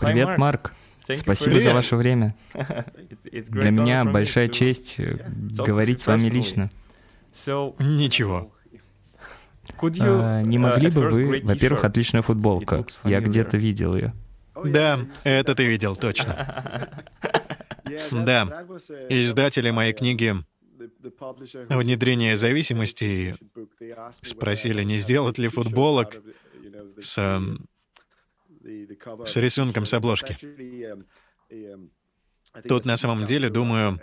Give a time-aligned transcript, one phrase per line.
[0.00, 0.72] Привет, Марк.
[1.02, 2.34] Спасибо за ваше время.
[2.52, 5.18] Для меня большая честь э,
[5.66, 6.70] говорить с вами лично.
[7.78, 8.52] Ничего.
[9.80, 12.84] А, не могли бы вы, во-первых, отличная футболка.
[13.04, 14.12] Я где-то видел ее.
[14.64, 16.88] Да, это ты видел, точно.
[18.12, 18.66] Да,
[19.08, 20.34] издатели моей книги
[21.68, 23.34] «Внедрение зависимости»
[24.22, 26.22] спросили, не сделать ли футболок
[27.00, 27.40] с
[29.26, 30.36] с рисунком с обложки.
[32.66, 34.00] Тут на самом деле, думаю,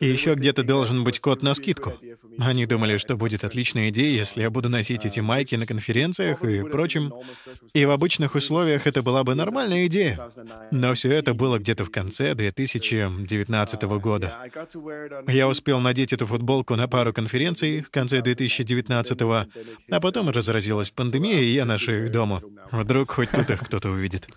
[0.00, 1.94] и еще где-то должен быть код на скидку.
[2.38, 6.62] Они думали, что будет отличная идея, если я буду носить эти майки на конференциях и
[6.62, 7.12] прочем.
[7.72, 10.28] И в обычных условиях это была бы нормальная идея.
[10.70, 14.36] Но все это было где-то в конце 2019 года.
[15.26, 21.40] Я успел надеть эту футболку на пару конференций в конце 2019, а потом разразилась пандемия,
[21.40, 22.42] и я ношу их дома.
[22.70, 24.28] Вдруг хоть тут их кто-то увидит.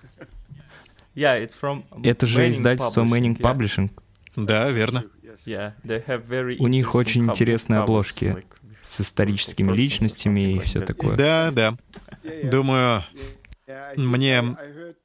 [1.16, 3.90] Это же издательство Manning Publishing.
[4.36, 5.04] Да, верно.
[6.60, 8.44] У них очень интересные обложки
[8.82, 11.16] с историческими личностями и все такое.
[11.16, 11.78] Да, да.
[12.44, 13.04] Думаю,
[13.96, 14.44] мне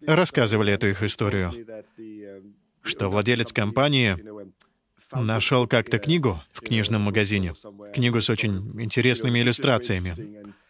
[0.07, 1.53] рассказывали эту их историю,
[2.83, 4.19] что владелец компании
[5.13, 7.55] нашел как-то книгу в книжном магазине,
[7.95, 10.15] книгу с очень интересными иллюстрациями.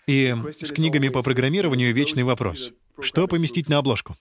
[0.06, 2.72] И с книгами по программированию вечный вопрос.
[3.00, 4.16] Что поместить на обложку?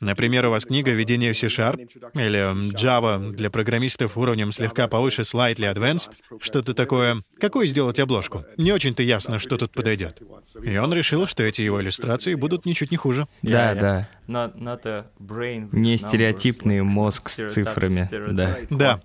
[0.00, 1.76] Например, у вас книга «Введение в C-Sharp»
[2.14, 7.18] или Java для программистов уровнем слегка повыше Slightly Advanced, что-то такое.
[7.38, 8.46] Какую сделать обложку?
[8.56, 10.22] Не очень-то ясно, что тут подойдет.
[10.62, 13.26] И он решил, что эти его иллюстрации будут ничуть не хуже.
[13.42, 14.08] Да, да.
[14.26, 18.56] Не стереотипный мозг с цифрами, да.
[18.70, 19.00] Да,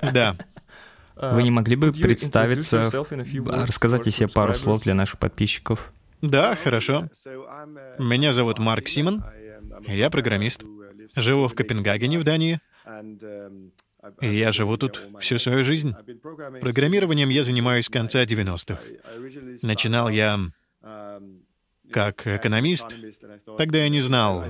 [0.00, 0.36] да.
[1.20, 2.90] Вы не могли бы представиться,
[3.46, 5.92] рассказать о себе пару слов для наших подписчиков?
[6.20, 7.08] Да, хорошо.
[7.98, 9.22] Меня зовут Марк Симон.
[9.86, 10.64] Я программист.
[11.16, 12.60] Живу в Копенгагене в Дании.
[14.20, 15.94] И я живу тут всю свою жизнь.
[16.60, 18.80] Программированием я занимаюсь с конца 90-х.
[19.62, 20.38] Начинал я
[21.90, 22.86] как экономист.
[23.56, 24.44] Тогда я не знал.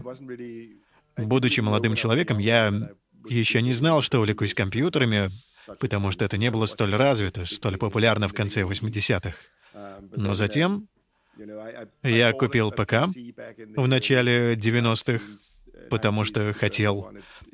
[1.17, 2.72] Будучи молодым человеком, я
[3.27, 5.28] еще не знал, что увлекусь компьютерами,
[5.81, 9.37] потому что это не было столь развито, столь популярно в конце 80-х.
[10.17, 10.88] Но затем
[12.03, 13.06] я купил ПК
[13.76, 15.25] в начале 90-х,
[15.91, 17.10] потому что хотел,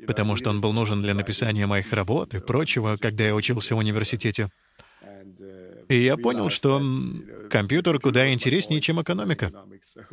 [0.07, 3.77] потому что он был нужен для написания моих работ и прочего, когда я учился в
[3.77, 4.49] университете.
[5.87, 6.81] И я понял, что
[7.49, 9.51] компьютер куда интереснее, чем экономика.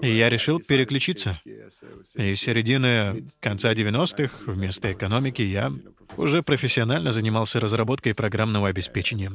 [0.03, 1.41] И я решил переключиться.
[1.45, 5.73] И с середины конца 90-х вместо экономики я
[6.17, 9.33] уже профессионально занимался разработкой программного обеспечения.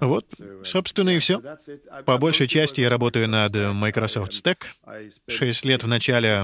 [0.00, 0.26] Вот,
[0.64, 1.40] собственно, и все.
[2.04, 4.64] По большей части я работаю над Microsoft Stack.
[5.28, 6.42] Шесть лет в начале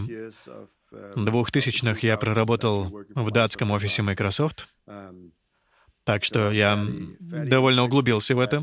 [0.92, 4.68] 2000-х я проработал в датском офисе Microsoft.
[6.04, 6.84] Так что я
[7.20, 8.62] довольно углубился в это.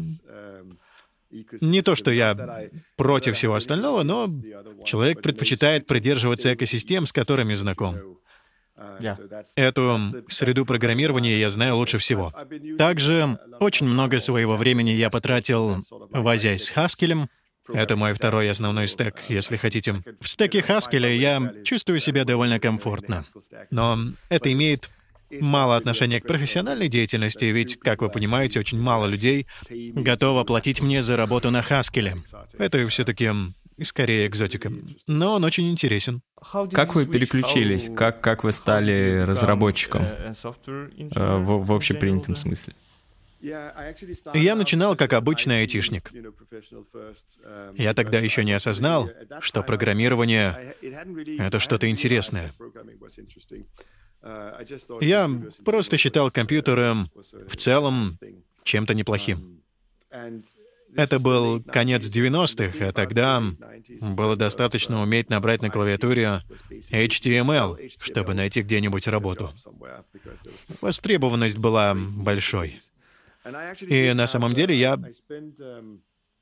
[1.62, 4.30] Не то, что я против всего остального, но
[4.86, 8.18] человек предпочитает придерживаться экосистем, с которыми знаком.
[9.56, 10.00] Эту
[10.30, 12.34] среду программирования я знаю лучше всего.
[12.78, 15.78] Также очень много своего времени я потратил,
[16.12, 17.28] возясь с Haskell.
[17.74, 20.02] Это мой второй основной стек, если хотите.
[20.22, 23.24] В стеке Haskell я чувствую себя довольно комфортно.
[23.72, 23.98] Но
[24.30, 24.90] это имеет
[25.42, 31.02] мало отношения к профессиональной деятельности, ведь, как вы понимаете, очень мало людей готово платить мне
[31.02, 32.18] за работу на Haskell.
[32.58, 33.32] Это все-таки
[33.84, 34.72] скорее экзотика.
[35.08, 36.22] Но он очень интересен.
[36.72, 37.90] Как вы переключились?
[37.96, 40.34] Как, как вы стали разработчиком э,
[41.38, 42.74] в, в общепринятом смысле?
[43.40, 46.12] Я начинал как обычный айтишник.
[47.76, 49.10] Я тогда еще не осознал,
[49.42, 50.76] что программирование—
[51.40, 52.54] это что-то интересное.
[55.02, 55.30] Я
[55.64, 58.12] просто считал компьютером в целом
[58.64, 59.62] чем-то неплохим.
[60.98, 63.44] Это был конец 90-х, а тогда
[64.02, 66.42] было достаточно уметь набрать на клавиатуре
[66.92, 69.54] HTML, чтобы найти где-нибудь работу.
[70.82, 72.80] Востребованность была большой.
[73.82, 75.00] И на самом деле я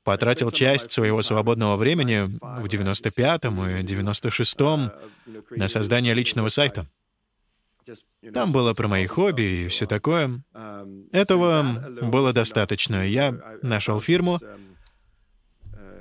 [0.04, 4.90] потратил часть своего свободного времени в 95-м и 96-м
[5.50, 6.86] на создание личного сайта.
[8.32, 10.42] Там было про мои хобби и все такое.
[11.12, 11.62] Этого
[12.02, 13.06] было достаточно.
[13.06, 14.40] Я нашел фирму,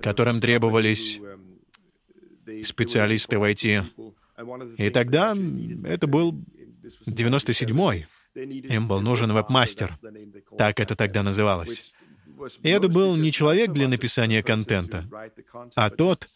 [0.02, 1.20] которым требовались
[2.64, 3.86] специалисты в IT.
[4.78, 5.36] И тогда
[5.86, 6.34] это был
[7.08, 8.08] 97-й.
[8.36, 9.92] Им был нужен веб-мастер.
[10.58, 11.94] Так это тогда называлось.
[12.62, 15.08] И это был не человек для написания контента,
[15.76, 16.28] а тот,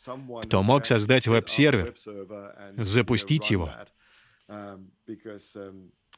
[0.44, 1.94] кто мог создать веб-сервер,
[2.78, 3.74] запустить его.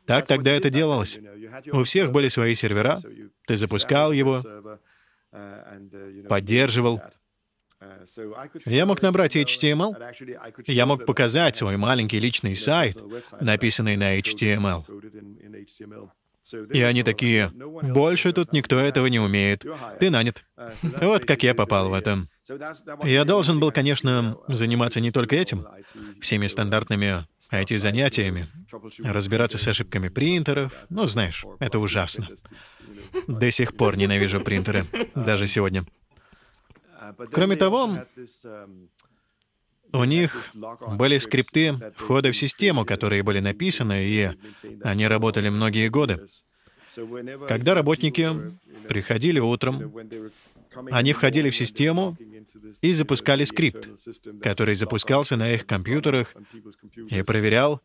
[0.06, 1.20] Так тогда это делалось.
[1.72, 3.00] У всех были свои сервера,
[3.48, 4.44] ты запускал его,
[6.28, 7.02] поддерживал.
[8.66, 12.98] Я мог набрать HTML, я мог показать свой маленький личный сайт,
[13.40, 14.86] написанный на HTML.
[16.74, 19.66] И они такие, больше тут никто этого не умеет.
[20.00, 20.44] Ты нанят.
[21.02, 22.28] Вот как я попал в это.
[23.04, 25.66] Я должен был, конечно, заниматься не только этим,
[26.22, 28.48] всеми стандартными IT-занятиями,
[29.04, 30.74] разбираться с ошибками принтеров.
[30.90, 32.28] Ну, знаешь, это ужасно.
[33.28, 34.86] До сих пор ненавижу принтеры,
[35.16, 35.86] даже сегодня.
[37.32, 37.98] Кроме того,
[39.94, 40.52] у них
[40.98, 44.30] были скрипты входа в систему, которые были написаны, и
[44.84, 46.26] они работали многие годы.
[47.48, 48.30] Когда работники
[48.88, 49.94] приходили утром,
[50.92, 52.18] они входили в систему
[52.82, 53.90] и запускали скрипт,
[54.42, 56.34] который запускался на их компьютерах
[57.10, 57.82] и проверял,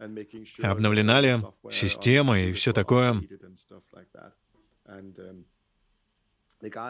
[0.63, 1.37] обновлена ли
[1.71, 3.23] система и все такое.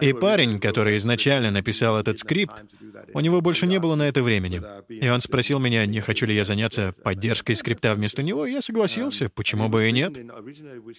[0.00, 2.55] И парень, который изначально написал этот скрипт,
[3.14, 4.62] у него больше не было на это времени.
[4.88, 8.61] И он спросил меня, не хочу ли я заняться поддержкой скрипта вместо него, и я
[8.61, 10.17] согласился, почему бы и нет.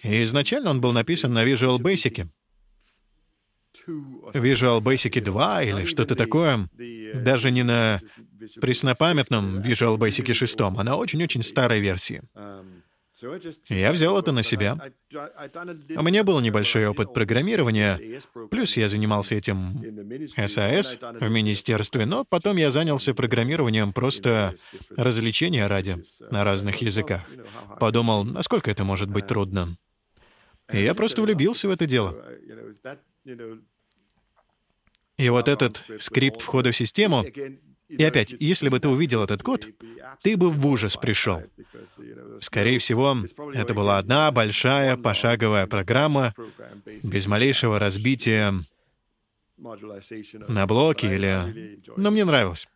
[0.02, 2.28] И изначально он был написан на Visual Basic.
[3.86, 6.68] Visual Basic 2 или что-то такое,
[7.14, 8.00] даже не на
[8.60, 12.22] преснопамятном Visual Basic 6, а на очень-очень старой версии.
[13.68, 14.78] Я взял это на себя.
[15.96, 18.20] У меня был небольшой опыт программирования,
[18.50, 19.82] плюс я занимался этим
[20.46, 24.54] САС в министерстве, но потом я занялся программированием просто
[24.96, 27.22] развлечения ради на разных языках.
[27.80, 29.76] Подумал, насколько это может быть трудно.
[30.72, 32.14] И я просто влюбился в это дело.
[35.16, 37.24] И вот этот скрипт входа в систему,
[37.88, 39.66] и опять, если бы ты увидел этот код,
[40.22, 41.42] ты бы в ужас пришел.
[42.40, 43.16] Скорее всего,
[43.54, 46.34] это была одна большая пошаговая программа
[47.02, 48.54] без малейшего разбития
[49.56, 51.80] на блоки или...
[51.96, 52.68] Но мне нравилось.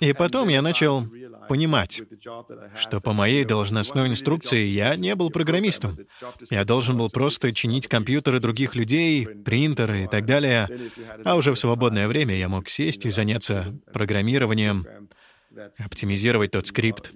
[0.00, 1.02] И потом я начал
[1.48, 2.02] понимать,
[2.76, 5.98] что по моей должностной инструкции я не был программистом.
[6.50, 10.68] Я должен был просто чинить компьютеры других людей, принтеры и так далее.
[11.24, 14.86] А уже в свободное время я мог сесть и заняться программированием,
[15.78, 17.12] оптимизировать тот скрипт.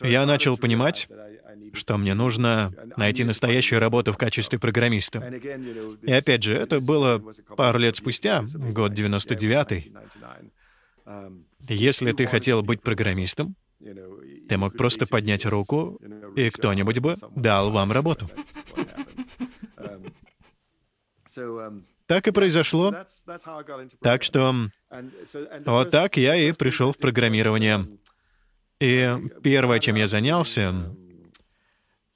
[0.00, 1.08] Я начал понимать,
[1.74, 5.18] что мне нужно найти настоящую работу в качестве программиста.
[6.02, 7.22] И опять же, это было
[7.56, 9.92] пару лет спустя, год 99-й.
[11.68, 13.54] Если ты хотел быть программистом,
[14.48, 16.00] ты мог просто поднять руку,
[16.36, 18.28] и кто-нибудь бы дал вам работу.
[22.06, 22.94] Так и произошло.
[24.02, 24.54] Так что
[25.66, 27.86] вот так я и пришел в программирование.
[28.80, 29.10] И
[29.42, 30.94] первое, чем я занялся,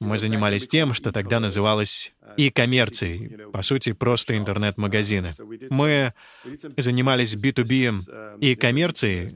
[0.00, 5.32] мы занимались тем, что тогда называлось и коммерцией, по сути, просто интернет-магазины.
[5.70, 6.12] Мы
[6.76, 9.34] занимались B2B и коммерцией,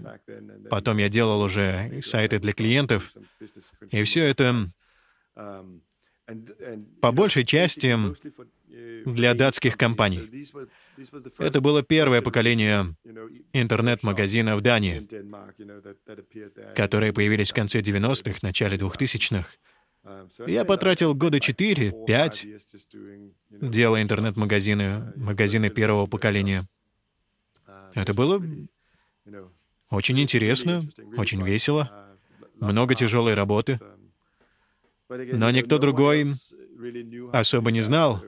[0.71, 3.13] потом я делал уже сайты для клиентов,
[3.91, 4.65] и все это
[7.01, 7.97] по большей части
[9.05, 10.21] для датских компаний.
[11.39, 12.87] Это было первое поколение
[13.53, 15.09] интернет-магазинов Дании,
[16.75, 19.49] которые появились в конце 90-х, начале 2000-х.
[20.47, 22.61] Я потратил года 4-5,
[23.51, 26.69] делая интернет-магазины, магазины первого поколения.
[27.95, 28.43] Это было
[29.91, 30.83] очень интересно,
[31.17, 32.11] очень весело,
[32.57, 33.79] много тяжелой работы.
[35.09, 36.27] Но никто другой
[37.33, 38.23] особо не знал,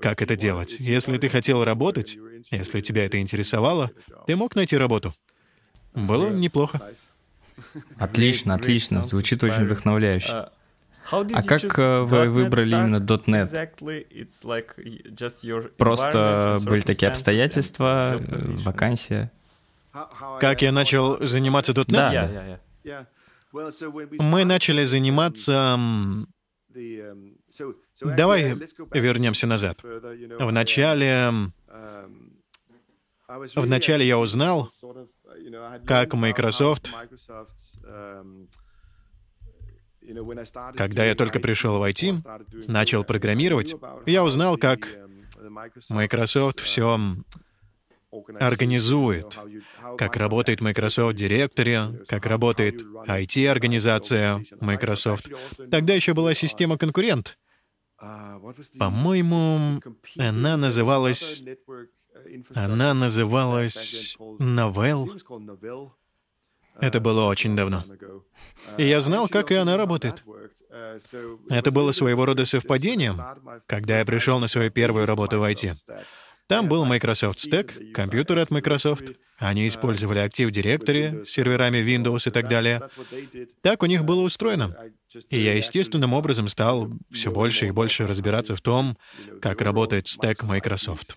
[0.00, 0.76] как это делать.
[0.78, 2.16] Если ты хотел работать,
[2.50, 3.90] если тебя это интересовало,
[4.26, 5.14] ты мог найти работу.
[5.94, 6.80] Было неплохо.
[7.98, 9.02] Отлично, отлично.
[9.02, 10.48] Звучит очень вдохновляюще.
[11.08, 13.70] А как э, вы выбрали именно .NET?
[15.76, 18.20] Просто были такие обстоятельства,
[18.64, 19.30] вакансия?
[20.40, 22.58] Как я начал заниматься .NET?
[22.82, 23.06] Да.
[24.18, 25.78] Мы начали заниматься
[28.00, 28.54] Давай
[28.92, 29.82] вернемся назад.
[29.82, 31.32] В начале...
[33.28, 34.70] В начале я узнал,
[35.84, 36.88] как Microsoft,
[40.76, 43.74] когда я только пришел в IT, начал программировать,
[44.06, 44.88] я узнал, как
[45.90, 47.00] Microsoft все
[48.38, 49.36] организует,
[49.98, 55.28] как работает Microsoft Directory, как работает IT-организация Microsoft.
[55.70, 57.36] Тогда еще была система конкурент.
[58.78, 59.80] По-моему,
[60.18, 61.42] она называлась...
[62.54, 65.08] Она называлась Novell.
[66.80, 67.84] Это было очень давно.
[68.76, 70.24] И я знал, как и она работает.
[71.50, 73.20] Это было своего рода совпадением,
[73.66, 75.74] когда я пришел на свою первую работу в IT.
[76.48, 79.04] Там был Microsoft Stack, компьютер от Microsoft.
[79.38, 82.80] Они использовали Active Directory с серверами Windows и так далее.
[83.62, 84.76] Так у них было устроено.
[85.28, 88.96] И я естественным образом стал все больше и больше разбираться в том,
[89.42, 91.16] как работает стек Microsoft.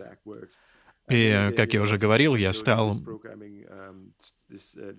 [1.10, 3.00] И, как я уже говорил, я стал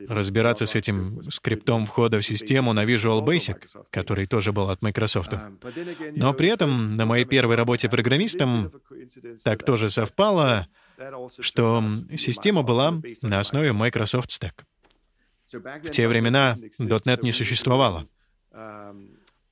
[0.08, 3.56] разбираться с этим скриптом входа в систему на Visual Basic,
[3.90, 5.32] который тоже был от Microsoft.
[6.14, 8.72] Но при этом на моей первой работе программистом
[9.42, 10.68] так тоже совпало,
[11.40, 11.82] что
[12.16, 14.64] система была на основе Microsoft Stack.
[15.52, 18.06] В те времена .NET не существовало.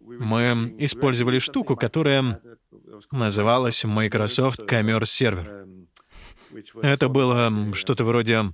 [0.01, 2.41] Мы использовали штуку, которая
[3.11, 5.87] называлась Microsoft Commerce Server.
[6.83, 8.53] Это было что-то вроде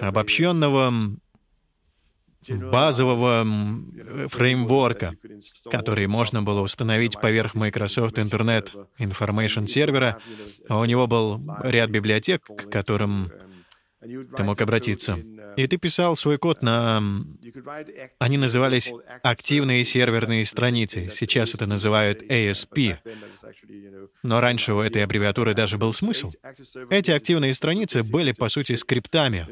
[0.00, 0.92] обобщенного
[2.48, 3.44] базового
[4.28, 5.14] фреймворка,
[5.70, 10.18] который можно было установить поверх Microsoft Internet Information сервера.
[10.68, 13.30] А у него был ряд библиотек, к которым
[14.00, 15.18] ты мог обратиться.
[15.56, 17.02] И ты писал свой код на...
[18.18, 18.90] Они назывались
[19.22, 21.10] активные серверные страницы.
[21.14, 22.96] Сейчас это называют ASP.
[24.22, 26.30] Но раньше у этой аббревиатуры даже был смысл.
[26.88, 29.46] Эти активные страницы были, по сути, скриптами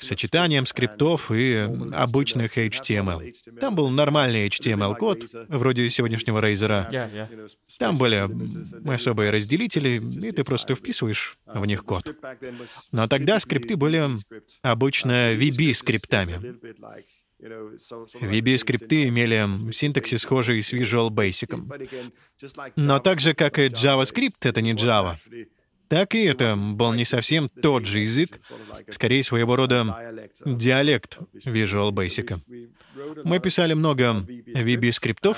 [0.00, 3.32] сочетанием скриптов и обычных HTML.
[3.58, 7.48] Там был нормальный HTML-код, вроде сегодняшнего Razer.
[7.78, 8.28] Там были
[8.88, 12.04] особые разделители, и ты просто вписываешь в них код.
[12.92, 14.08] Но тогда скрипты были
[14.62, 16.58] обычно VB-скриптами.
[17.40, 21.50] VB-скрипты имели синтаксис схожий с Visual Basic.
[22.76, 25.16] Но так же, как и JavaScript, это не Java
[25.90, 28.40] так и это был не совсем тот же язык,
[28.90, 29.84] скорее своего рода
[30.46, 32.40] диалект Visual Basic.
[33.24, 35.36] Мы писали много VB-скриптов,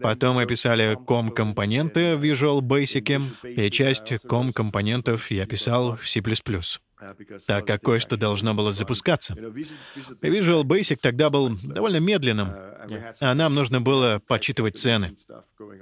[0.00, 6.22] потом мы писали COM-компоненты в Visual Basic, и часть COM-компонентов я писал в C++,
[7.48, 9.34] так как кое-что должно было запускаться.
[9.34, 12.50] Visual Basic тогда был довольно медленным,
[13.20, 15.16] а нам нужно было подсчитывать цены.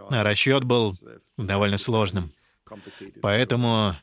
[0.08, 0.94] А расчет был
[1.36, 2.32] довольно сложным.
[3.22, 3.94] Поэтому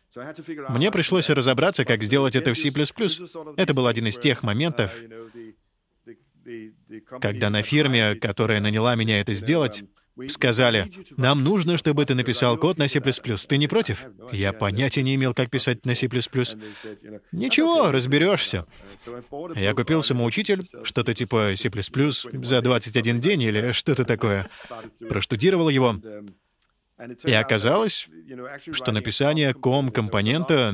[0.70, 2.70] мне пришлось разобраться, как сделать это в C++.
[3.58, 4.91] Это был один из тех моментов,
[7.22, 9.84] когда на фирме, которая наняла меня это сделать,
[10.29, 13.00] сказали, нам нужно, чтобы ты написал код на C++.
[13.01, 14.03] Ты не против?
[14.32, 16.08] Я понятия не имел, как писать на C++.
[17.32, 18.65] Ничего, разберешься.
[19.55, 21.72] Я купил самоучитель, что-то типа C++
[22.46, 24.46] за 21 день или что-то такое.
[25.10, 26.00] Проштудировал его.
[27.26, 28.08] И оказалось,
[28.72, 30.74] что написание ком-компонента,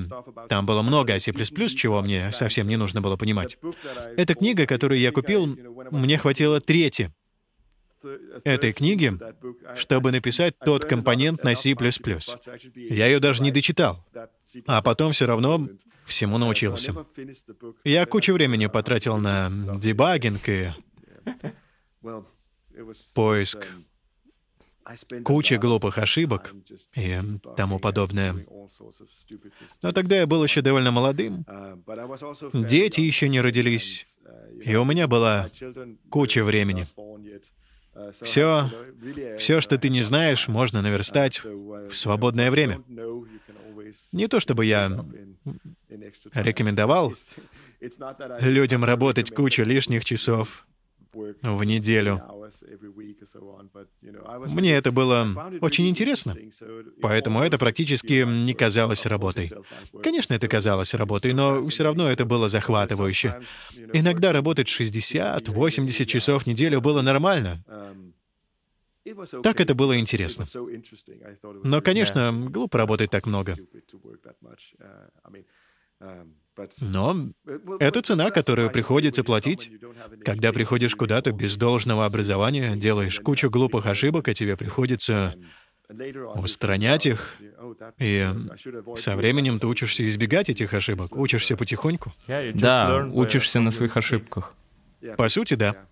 [0.50, 3.58] там было много C++, чего мне совсем не нужно было понимать.
[4.18, 5.58] Эта книга, которую я купил,
[5.92, 7.12] мне хватило трети
[8.44, 9.14] этой книги,
[9.76, 11.76] чтобы написать тот компонент на C++.
[12.76, 14.06] Я ее даже не дочитал,
[14.68, 15.68] а потом все равно
[16.06, 16.94] всему научился.
[17.84, 20.72] Я кучу времени потратил на дебагинг и
[23.16, 23.68] поиск
[25.24, 26.54] куча глупых ошибок
[26.96, 27.20] и
[27.56, 28.46] тому подобное.
[29.82, 31.46] Но тогда я был еще довольно молодым.
[32.54, 34.06] Дети еще не родились,
[34.64, 35.50] и у меня была
[36.10, 36.88] куча времени.
[38.12, 38.70] Все,
[39.38, 42.82] все, что ты не знаешь, можно наверстать в свободное время.
[44.14, 45.06] Не то чтобы я
[46.34, 47.14] рекомендовал
[48.40, 50.66] людям работать кучу лишних часов
[51.14, 52.22] в неделю.
[54.48, 55.28] Мне это было
[55.62, 56.36] очень интересно,
[57.02, 59.52] поэтому это практически не казалось работой.
[60.02, 63.42] Конечно, это казалось работой, но все равно это было захватывающе.
[63.94, 67.64] Иногда работать 60-80 часов в неделю было нормально.
[69.44, 70.46] Так это было интересно.
[71.64, 73.56] Но, конечно, глупо работать так много.
[76.82, 77.30] Но
[77.80, 79.72] это цена, которую приходится платить,
[80.26, 85.36] когда приходишь куда-то без должного образования, делаешь кучу глупых ошибок, а тебе приходится
[86.36, 87.36] устранять их,
[87.98, 88.28] и
[88.98, 92.14] со временем ты учишься избегать этих ошибок, учишься потихоньку.
[92.54, 94.56] Да, учишься на своих ошибках.
[95.18, 95.86] По сути, да.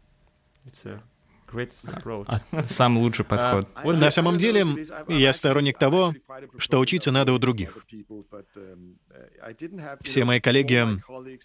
[1.53, 3.67] А, самый лучший подход.
[3.83, 4.65] На самом деле,
[5.07, 6.13] я сторонник того,
[6.57, 7.85] что учиться надо у других.
[10.01, 10.85] Все мои коллеги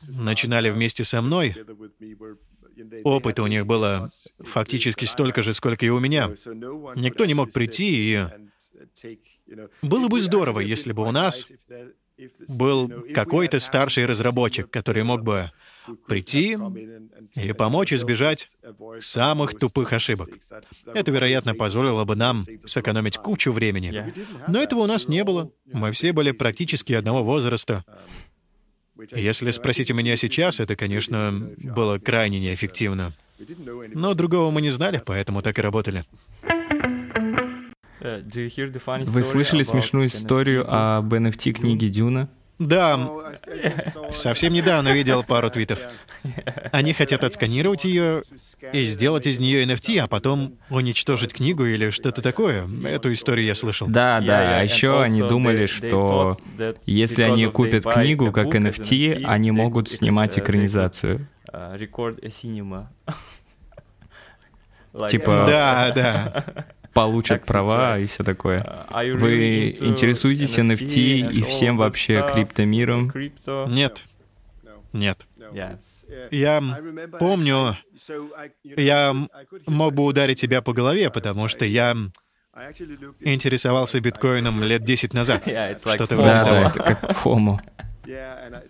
[0.08, 1.56] начинали вместе со мной.
[3.04, 6.28] Опыта у них было фактически столько же, сколько и у меня.
[6.96, 8.26] Никто не мог прийти и...
[9.82, 11.52] Было бы здорово, если бы у нас
[12.48, 15.50] был какой-то старший разработчик, который мог бы
[16.06, 16.56] прийти
[17.34, 18.48] и помочь избежать
[19.00, 20.28] самых тупых ошибок.
[20.86, 24.12] Это, вероятно, позволило бы нам сэкономить кучу времени.
[24.48, 25.50] Но этого у нас не было.
[25.72, 27.84] Мы все были практически одного возраста.
[29.10, 33.12] Если спросить у меня сейчас, это, конечно, было крайне неэффективно.
[33.94, 36.04] Но другого мы не знали, поэтому так и работали.
[38.00, 42.28] Вы слышали смешную историю об NFT книге Дюна?
[42.68, 43.10] Да,
[44.12, 45.78] совсем недавно видел пару твитов.
[46.70, 48.22] Они хотят отсканировать ее
[48.72, 52.66] и сделать из нее NFT, а потом уничтожить книгу или что-то такое.
[52.84, 53.88] Эту историю я слышал.
[53.88, 54.60] Да, да.
[54.60, 56.36] А еще они думали, что
[56.86, 61.26] если они купят книгу как NFT, они могут снимать экранизацию.
[65.08, 65.46] Типа...
[65.48, 68.86] Да, да получат права и все такое.
[68.92, 73.12] Вы интересуетесь NFT и всем вообще криптомиром?
[73.68, 74.02] Нет.
[74.92, 75.26] Нет.
[76.30, 76.62] Я
[77.18, 77.76] помню,
[78.64, 79.14] я
[79.66, 81.96] мог бы ударить тебя по голове, потому что я
[83.20, 85.42] интересовался биткоином лет 10 назад.
[85.78, 86.44] Что-то вроде того.
[86.44, 87.60] Да, это как фому.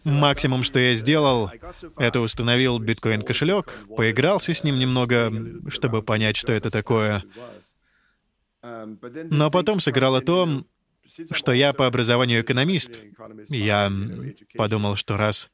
[0.05, 1.51] Максимум, что я сделал,
[1.97, 5.33] это установил биткоин-кошелек, поигрался с ним немного,
[5.69, 7.25] чтобы понять, что это такое.
[8.63, 10.65] Но потом сыграло то,
[11.33, 12.99] что я по образованию экономист.
[13.49, 13.93] Я
[14.57, 15.51] подумал, что раз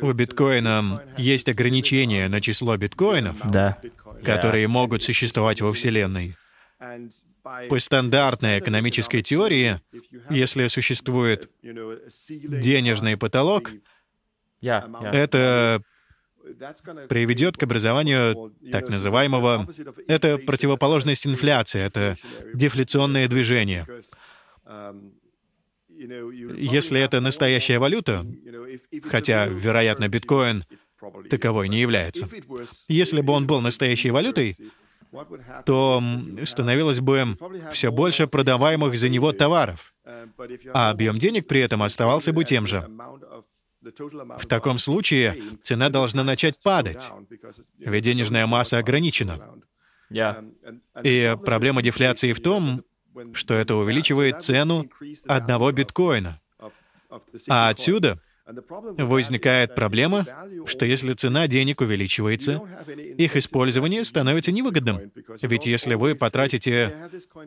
[0.00, 3.78] у биткоина есть ограничения на число биткоинов, да.
[4.24, 6.36] которые могут существовать во Вселенной.
[7.68, 9.80] По стандартной экономической теории,
[10.28, 13.72] если существует денежный потолок,
[14.60, 15.82] это
[17.08, 19.68] приведет к образованию так называемого...
[20.06, 22.16] Это противоположность инфляции, это
[22.54, 23.86] дефляционное движение.
[25.88, 28.26] Если это настоящая валюта,
[29.04, 30.64] хотя, вероятно, биткоин
[31.30, 32.28] таковой не является,
[32.88, 34.56] если бы он был настоящей валютой,
[35.64, 36.02] то
[36.44, 37.38] становилось бы
[37.72, 39.94] все больше продаваемых за него товаров,
[40.74, 42.86] а объем денег при этом оставался бы тем же.
[44.38, 47.10] В таком случае цена должна начать падать,
[47.78, 49.40] ведь денежная масса ограничена.
[51.02, 52.82] И проблема дефляции в том,
[53.32, 54.88] что это увеличивает цену
[55.26, 56.40] одного биткоина.
[57.48, 60.24] А отсюда возникает проблема,
[60.66, 62.62] что если цена денег увеличивается,
[63.18, 65.10] их использование становится невыгодным.
[65.42, 66.94] Ведь если вы потратите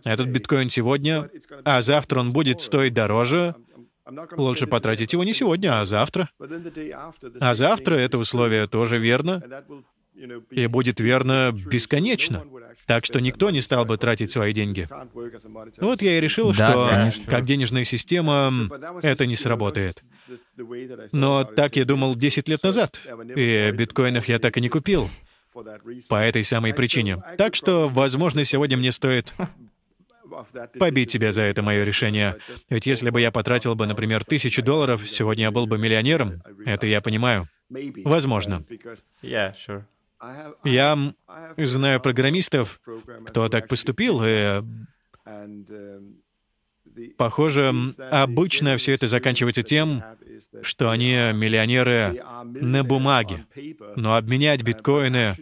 [0.04, 1.30] этот биткоин сегодня,
[1.64, 3.56] а завтра он будет стоить дороже,
[4.38, 6.30] Лучше потратить его не сегодня, а завтра.
[7.40, 9.44] А завтра это условие тоже верно,
[10.52, 12.46] и будет верно бесконечно.
[12.86, 14.88] Так что никто не стал бы тратить свои деньги.
[15.80, 17.26] Вот я и решил, да, что конечно.
[17.26, 18.52] как денежная система
[19.02, 20.04] это не сработает.
[21.12, 23.00] Но так я думал 10 лет назад,
[23.36, 25.10] и биткоинов я так и не купил.
[26.10, 27.22] По этой самой причине.
[27.38, 29.34] Так что, возможно, сегодня мне стоит
[30.78, 32.38] побить тебя за это мое решение.
[32.70, 36.42] Ведь если бы я потратил бы, например, тысячу долларов, сегодня я был бы миллионером.
[36.66, 37.48] Это я понимаю.
[38.04, 38.64] Возможно.
[39.22, 39.54] Я
[41.58, 42.82] знаю программистов,
[43.26, 44.62] кто так поступил, и
[47.18, 47.74] Похоже,
[48.12, 50.04] обычно все это заканчивается тем,
[50.62, 53.46] что они миллионеры на бумаге,
[53.96, 55.36] но обменять биткоины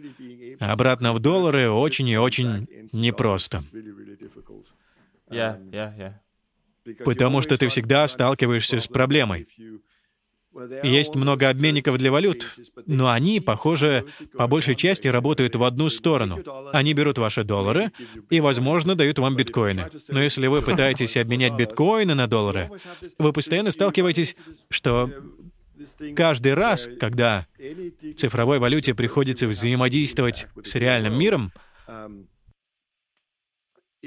[0.60, 3.60] обратно в доллары очень и очень непросто.
[7.04, 9.46] Потому что ты всегда сталкиваешься с проблемой.
[10.82, 16.42] Есть много обменников для валют, но они, похоже, по большей части работают в одну сторону.
[16.72, 17.92] Они берут ваши доллары
[18.30, 19.88] и, возможно, дают вам биткоины.
[20.08, 22.70] Но если вы пытаетесь обменять биткоины на доллары,
[23.18, 24.36] вы постоянно сталкиваетесь,
[24.70, 25.10] что
[26.16, 27.46] каждый раз, когда
[28.16, 31.52] цифровой валюте приходится взаимодействовать с реальным миром,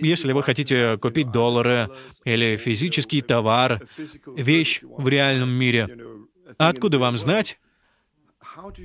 [0.02, 1.90] если вы хотите купить доллары
[2.26, 3.88] или физический товар,
[4.36, 5.98] вещь в реальном мире,
[6.58, 7.60] откуда вам знать,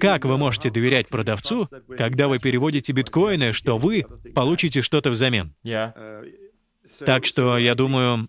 [0.00, 5.54] как вы можете доверять продавцу, когда вы переводите биткоины, что вы получите что-то взамен?
[7.04, 8.28] Так что я думаю,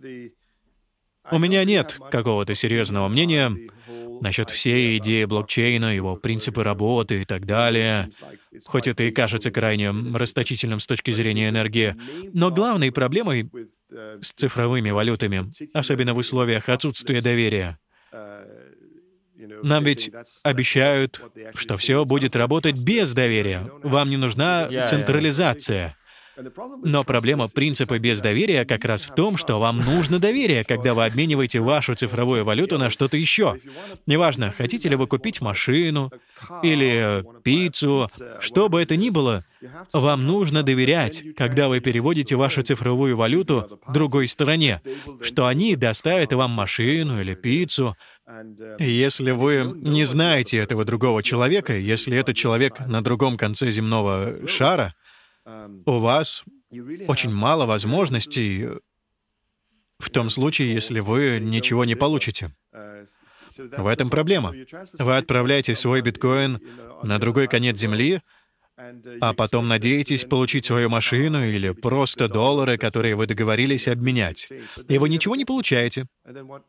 [1.30, 3.56] у меня нет какого-то серьезного мнения
[4.22, 8.10] насчет всей идеи блокчейна, его принципы работы и так далее.
[8.66, 11.96] Хоть это и кажется крайне расточительным с точки зрения энергии.
[12.34, 13.50] Но главной проблемой
[13.90, 17.80] с цифровыми валютами, особенно в условиях отсутствия доверия,
[19.64, 20.12] нам ведь
[20.44, 21.22] обещают,
[21.56, 23.70] что все будет работать без доверия.
[23.84, 25.96] Вам не нужна централизация.
[26.84, 31.06] Но проблема принципа без доверия как раз в том, что вам нужно доверие, когда вы
[31.06, 33.58] обмениваете вашу цифровую валюту на что-то еще.
[34.06, 36.12] Неважно, хотите ли вы купить машину
[36.62, 38.08] или пиццу,
[38.40, 39.44] что бы это ни было,
[39.94, 44.82] вам нужно доверять, когда вы переводите вашу цифровую валюту другой стороне,
[45.22, 47.96] что они доставят вам машину или пиццу.
[48.78, 54.94] если вы не знаете этого другого человека, если этот человек на другом конце земного шара,
[55.86, 56.44] у вас
[57.08, 58.68] очень мало возможностей
[60.00, 62.52] в том случае, если вы ничего не получите.
[63.56, 64.54] В этом проблема.
[65.00, 66.60] Вы отправляете свой биткоин
[67.04, 68.22] на другой конец Земли,
[69.22, 74.50] а потом надеетесь получить свою машину или просто доллары, которые вы договорились обменять.
[74.88, 76.06] И вы ничего не получаете.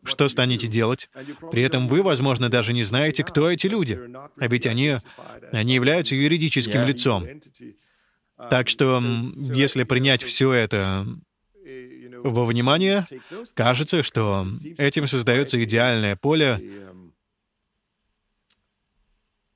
[0.05, 1.11] Что станете делать?
[1.51, 4.01] При этом вы, возможно, даже не знаете, кто эти люди.
[4.41, 4.97] А ведь они,
[5.53, 7.27] они являются юридическим лицом.
[8.51, 9.03] Так что,
[9.37, 11.07] если принять все это
[12.22, 13.07] во внимание,
[13.55, 14.46] кажется, что
[14.79, 16.88] этим создается идеальное поле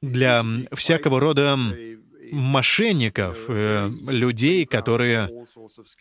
[0.00, 1.56] для всякого рода
[2.32, 5.28] мошенников, э, людей, которые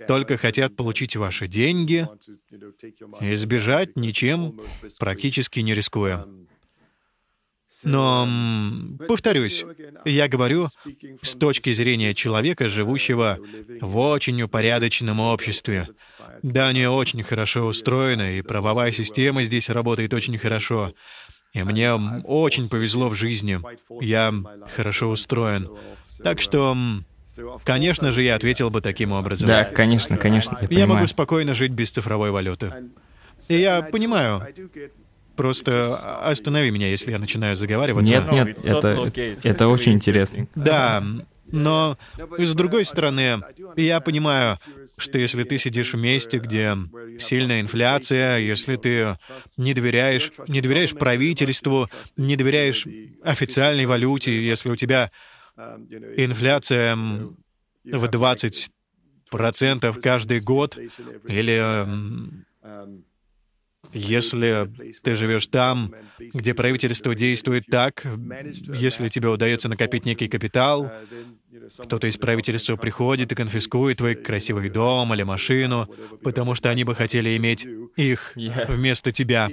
[0.07, 2.07] только хотят получить ваши деньги
[3.19, 4.59] и избежать ничем,
[4.97, 6.25] практически не рискуя.
[7.83, 8.27] Но,
[9.07, 9.65] повторюсь,
[10.05, 10.67] я говорю
[11.21, 13.39] с точки зрения человека, живущего
[13.81, 15.87] в очень упорядоченном обществе.
[16.43, 20.93] Дания очень хорошо устроена, и правовая система здесь работает очень хорошо.
[21.53, 23.59] И мне очень повезло в жизни.
[24.01, 24.33] Я
[24.75, 25.69] хорошо устроен.
[26.23, 26.77] Так что,
[27.65, 29.47] конечно же, я ответил бы таким образом.
[29.47, 30.57] Да, конечно, конечно.
[30.69, 32.73] Я, я могу спокойно жить без цифровой валюты.
[33.49, 34.47] И я понимаю,
[35.35, 38.11] Просто останови меня, если я начинаю заговариваться.
[38.11, 39.11] Нет, нет, это,
[39.43, 40.47] это очень интересно.
[40.55, 41.03] Да,
[41.51, 41.97] но
[42.37, 43.41] с другой стороны,
[43.75, 44.59] я понимаю,
[44.97, 46.77] что если ты сидишь в месте, где
[47.19, 49.17] сильная инфляция, если ты
[49.57, 52.87] не доверяешь, не доверяешь правительству, не доверяешь
[53.23, 55.11] официальной валюте, если у тебя
[55.55, 58.69] инфляция в 20%
[60.01, 60.77] каждый год,
[61.27, 61.61] или
[63.93, 64.71] если
[65.03, 68.05] ты живешь там, где правительство действует так,
[68.67, 70.91] если тебе удается накопить некий капитал,
[71.77, 75.89] кто-то из правительства приходит и конфискует твой красивый дом или машину,
[76.23, 79.49] потому что они бы хотели иметь их вместо тебя.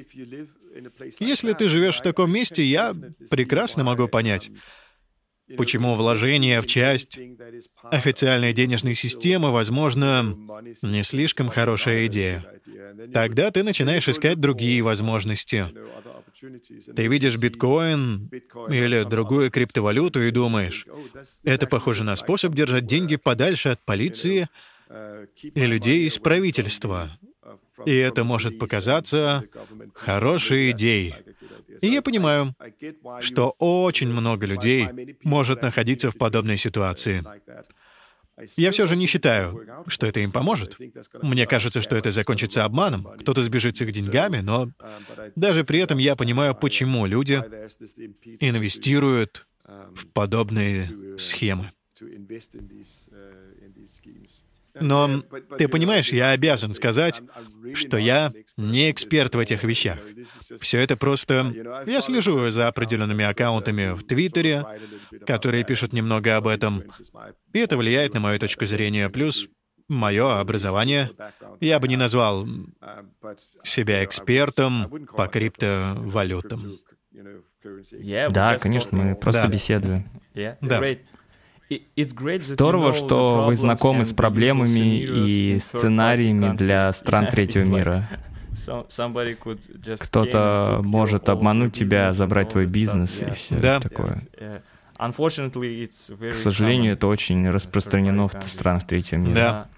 [1.18, 2.94] Если ты живешь в таком месте, я
[3.30, 4.50] прекрасно могу понять,
[5.56, 7.18] почему вложение в часть
[7.84, 10.36] официальной денежной системы, возможно,
[10.82, 12.44] не слишком хорошая идея.
[13.12, 15.66] Тогда ты начинаешь искать другие возможности.
[16.94, 18.30] Ты видишь биткоин
[18.68, 20.86] или другую криптовалюту и думаешь,
[21.42, 24.48] это похоже на способ держать деньги подальше от полиции
[25.42, 27.18] и людей из правительства.
[27.86, 29.44] И это может показаться
[29.94, 31.14] хорошей идеей.
[31.80, 32.54] И я понимаю,
[33.20, 34.88] что очень много людей
[35.22, 37.24] может находиться в подобной ситуации.
[38.56, 40.76] Я все же не считаю, что это им поможет.
[41.22, 43.04] Мне кажется, что это закончится обманом.
[43.20, 44.70] Кто-то сбежит с их деньгами, но
[45.34, 47.42] даже при этом я понимаю, почему люди
[48.40, 51.72] инвестируют в подобные схемы.
[54.80, 55.22] Но
[55.56, 57.20] ты понимаешь, я обязан сказать,
[57.74, 59.98] что я не эксперт в этих вещах.
[60.60, 61.52] Все это просто...
[61.86, 64.64] Я слежу за определенными аккаунтами в Твиттере,
[65.26, 66.84] которые пишут немного об этом,
[67.52, 69.08] и это влияет на мою точку зрения.
[69.08, 69.48] Плюс
[69.88, 71.10] мое образование.
[71.60, 72.46] Я бы не назвал
[73.64, 76.78] себя экспертом по криптовалютам.
[78.30, 79.48] Да, конечно, мы просто да.
[79.48, 80.08] беседуем.
[80.60, 80.80] Да.
[82.40, 88.08] Здорово, что вы знакомы с проблемами и сценариями для стран третьего мира.
[90.00, 93.80] Кто-то может обмануть тебя, забрать твой бизнес и все да.
[93.80, 94.20] такое.
[96.30, 99.34] К сожалению, это очень распространено в странах третьего мира.
[99.34, 99.68] Да.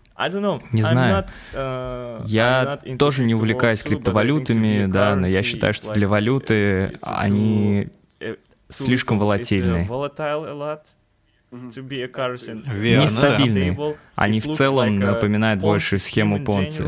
[0.71, 1.27] Не знаю.
[1.55, 7.89] Uh, я тоже не увлекаюсь криптовалютами, да, но я считаю, что для валюты они
[8.69, 9.89] слишком волатильны.
[12.67, 13.73] Верно, нестабильные.
[13.73, 13.95] Да.
[14.15, 16.85] Они в целом напоминают больше схему Понци.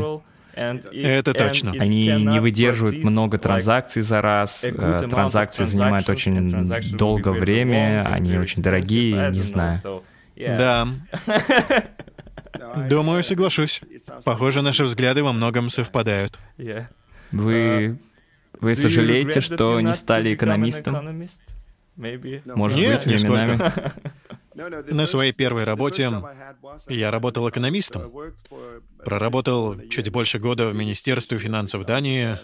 [0.55, 1.71] Это точно.
[1.71, 8.61] Они не выдерживают много транзакций за раз, э, транзакции занимают очень долго время, они очень
[8.61, 9.79] дорогие, не знаю.
[10.35, 10.87] Да.
[12.89, 13.81] Думаю, соглашусь.
[14.23, 16.39] Похоже, наши взгляды во многом совпадают.
[17.31, 17.99] Вы...
[18.61, 20.95] Вы сожалеете, что не стали экономистом?
[22.55, 23.71] Может быть, временами?
[24.55, 26.11] На своей первой работе
[26.87, 28.11] я работал экономистом.
[28.99, 32.37] Проработал чуть больше года в Министерстве финансов Дании,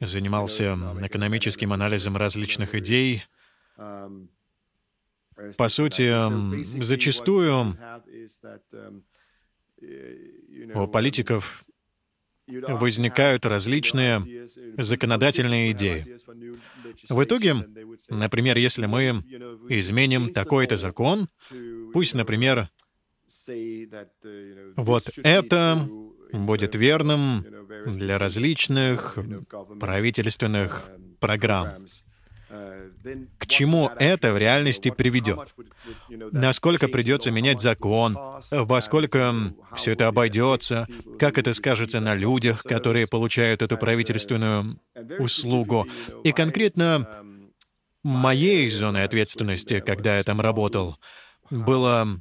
[0.00, 3.24] занимался экономическим анализом различных идей.
[5.56, 6.12] По сути,
[6.82, 7.76] зачастую
[10.74, 11.64] у политиков
[12.46, 14.46] возникают различные
[14.78, 16.16] законодательные идеи.
[17.08, 17.54] В итоге,
[18.08, 19.22] например, если мы
[19.68, 21.28] изменим такой-то закон,
[21.92, 22.68] пусть, например,
[24.76, 25.88] вот это
[26.32, 27.44] будет верным
[27.86, 29.18] для различных
[29.80, 31.86] правительственных программ.
[33.38, 35.54] К чему это в реальности приведет?
[36.08, 38.18] Насколько придется менять закон?
[38.50, 39.34] Во сколько
[39.76, 40.86] все это обойдется?
[41.18, 44.80] Как это скажется на людях, которые получают эту правительственную
[45.18, 45.86] услугу?
[46.22, 47.08] И конкретно
[48.02, 50.98] моей зоной ответственности, когда я там работал,
[51.50, 52.20] было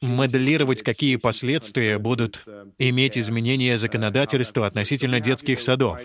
[0.00, 2.44] моделировать, какие последствия будут
[2.78, 6.00] иметь изменения законодательства относительно детских садов.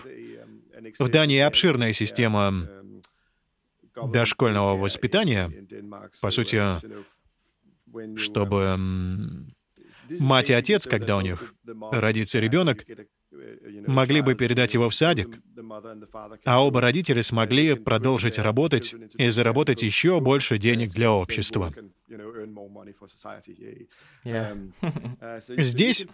[0.98, 2.68] В Дании обширная система
[4.06, 5.50] дошкольного воспитания,
[6.20, 6.62] по сути,
[8.18, 8.76] чтобы
[10.20, 11.54] мать и отец, когда у них
[11.92, 12.84] родится ребенок,
[13.86, 15.40] могли бы передать его в садик,
[16.44, 21.72] а оба родителя смогли продолжить работать и заработать еще больше денег для общества.
[25.40, 26.06] Здесь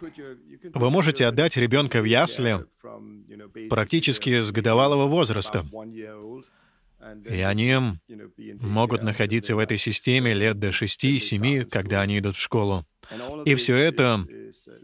[0.73, 2.65] вы можете отдать ребенка в ясли
[3.69, 5.65] практически с годовалого возраста.
[7.29, 7.77] И они
[8.59, 12.85] могут находиться в этой системе лет до 6-7, когда они идут в школу.
[13.45, 14.19] И все это,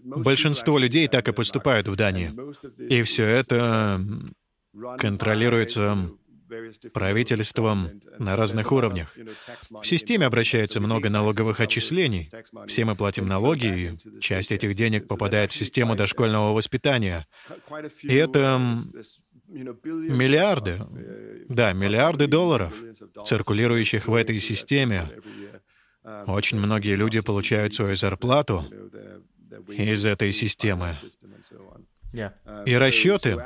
[0.04, 2.32] большинство людей так и поступают в Дании.
[2.90, 4.00] И все это
[4.98, 6.12] контролируется
[6.94, 9.18] правительством на разных уровнях.
[9.70, 12.30] В системе обращается много налоговых отчислений.
[12.68, 17.26] Все мы платим налоги, и часть этих денег попадает в систему дошкольного воспитания.
[18.04, 18.76] И это
[19.52, 20.80] миллиарды,
[21.50, 22.74] да, миллиарды долларов,
[23.26, 25.10] циркулирующих в этой системе.
[26.28, 28.66] Очень многие люди получают свою зарплату
[29.68, 30.96] из этой системы.
[32.66, 33.42] И расчеты,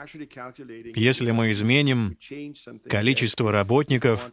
[0.95, 2.17] если мы изменим
[2.89, 4.31] количество работников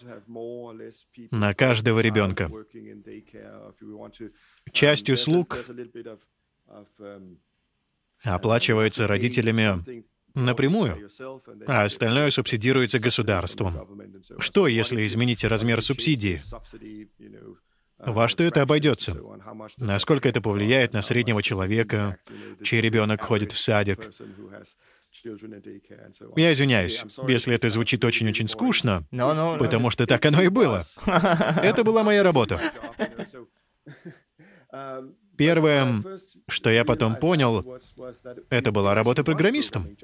[1.31, 2.51] на каждого ребенка,
[4.73, 5.59] часть услуг
[8.25, 10.03] оплачивается родителями
[10.35, 11.09] напрямую,
[11.67, 14.21] а остальное субсидируется государством.
[14.39, 16.41] Что, если измените размер субсидии?
[17.99, 19.17] Во что это обойдется?
[19.79, 22.19] Насколько это повлияет на среднего человека,
[22.63, 24.11] чей ребенок ходит в садик?
[26.37, 30.83] Я извиняюсь, если это звучит очень-очень скучно, потому что так оно и было.
[31.07, 32.59] Это была моя работа.
[35.37, 36.03] Первое,
[36.49, 37.79] что я потом понял,
[38.51, 39.97] это была работа программистом.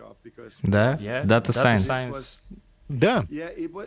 [0.62, 2.40] Да, Data Science.
[2.88, 3.26] Да,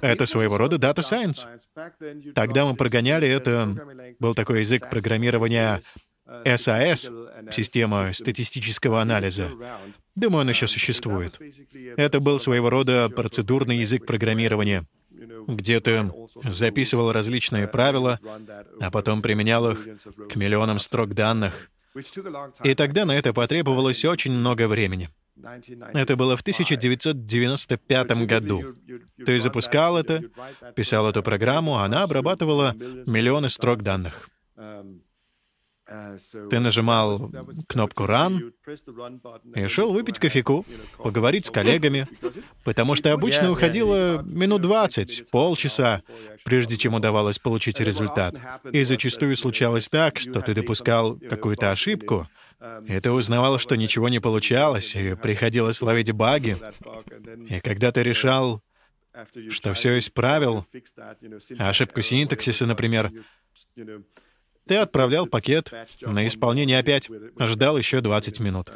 [0.02, 2.34] это своего рода Data Science.
[2.34, 5.82] Тогда мы прогоняли это, был такой язык программирования
[6.28, 9.50] SAS, система статистического анализа.
[10.16, 11.40] Думаю, он еще существует.
[11.98, 14.86] Это был своего рода процедурный язык программирования—
[15.48, 16.12] где ты
[16.44, 18.20] записывал различные правила,
[18.80, 19.88] а потом применял их
[20.30, 21.70] к миллионам строк данных.
[22.64, 25.10] И тогда на это потребовалось очень много времени.
[25.94, 28.76] Это было в 1995 году.
[29.26, 30.24] Ты запускал это,
[30.76, 32.74] писал эту программу, она обрабатывала
[33.06, 34.30] миллионы строк данных.
[36.50, 37.32] Ты нажимал
[37.68, 38.54] кнопку «Run»
[39.56, 40.66] и шел выпить кофейку,
[40.98, 42.08] поговорить с коллегами,
[42.64, 46.02] потому что обычно уходило минут 20, полчаса,
[46.44, 48.36] прежде чем удавалось получить результат.
[48.72, 52.28] И зачастую случалось так, что ты допускал какую-то ошибку,
[52.88, 56.58] и ты узнавал, что ничего не получалось, и приходилось ловить баги.
[57.50, 58.62] И когда ты решал,
[59.50, 60.66] что все исправил,
[61.58, 63.12] ошибку синтаксиса, например,
[64.68, 65.72] ты отправлял пакет
[66.02, 68.72] на исполнение опять, ждал еще 20 минут.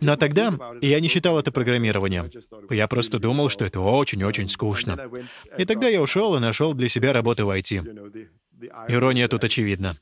[0.00, 2.30] Но тогда я не считал это программированием.
[2.70, 5.10] Я просто думал, что это очень-очень скучно.
[5.58, 8.28] И тогда я ушел и нашел для себя работу в IT.
[8.88, 9.92] Ирония тут очевидна.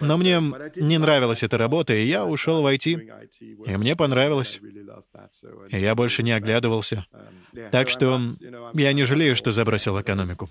[0.00, 0.42] Но мне
[0.76, 3.28] не нравилась эта работа, и я ушел в IT.
[3.66, 4.60] И мне понравилось.
[5.70, 7.06] И я больше не оглядывался.
[7.70, 8.20] Так что
[8.74, 10.50] я не жалею, что забросил экономику.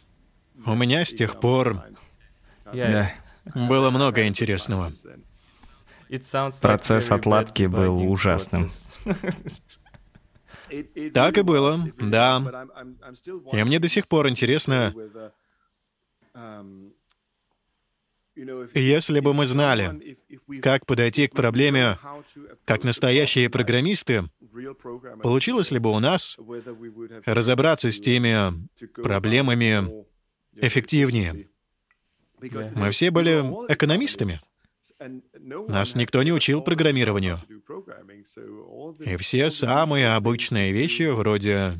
[0.65, 1.83] У меня с тех пор
[2.73, 3.13] да.
[3.53, 4.91] было много интересного.
[6.61, 8.69] Процесс отладки был ужасным.
[11.13, 12.67] Так и было, да.
[13.53, 14.93] И мне до сих пор интересно,
[18.73, 20.17] если бы мы знали,
[20.61, 21.97] как подойти к проблеме
[22.65, 24.29] как настоящие программисты,
[25.21, 26.37] получилось ли бы у нас
[27.25, 28.67] разобраться с теми
[29.01, 30.05] проблемами
[30.55, 31.47] эффективнее?
[32.75, 33.41] Мы все были
[33.71, 34.37] экономистами.
[35.67, 37.39] Нас никто не учил программированию.
[38.99, 41.73] И все самые обычные вещи, вроде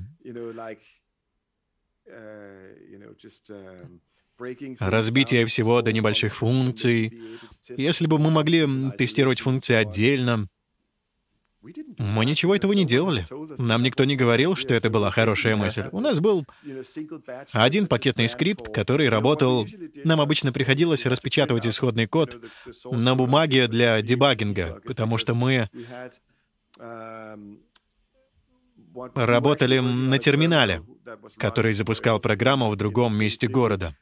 [4.79, 7.17] разбитие всего до небольших функций.
[7.69, 10.47] Если бы мы могли тестировать функции отдельно,
[11.97, 13.25] мы ничего этого не делали.
[13.61, 15.85] Нам никто не говорил, что это была хорошая мысль.
[15.91, 16.45] У нас был
[17.53, 19.67] один пакетный скрипт, который работал...
[20.03, 22.41] Нам обычно приходилось распечатывать исходный код
[22.91, 25.69] на бумаге для дебагинга, потому что мы
[29.15, 30.83] работали на терминале,
[31.37, 33.95] который запускал программу в другом месте города.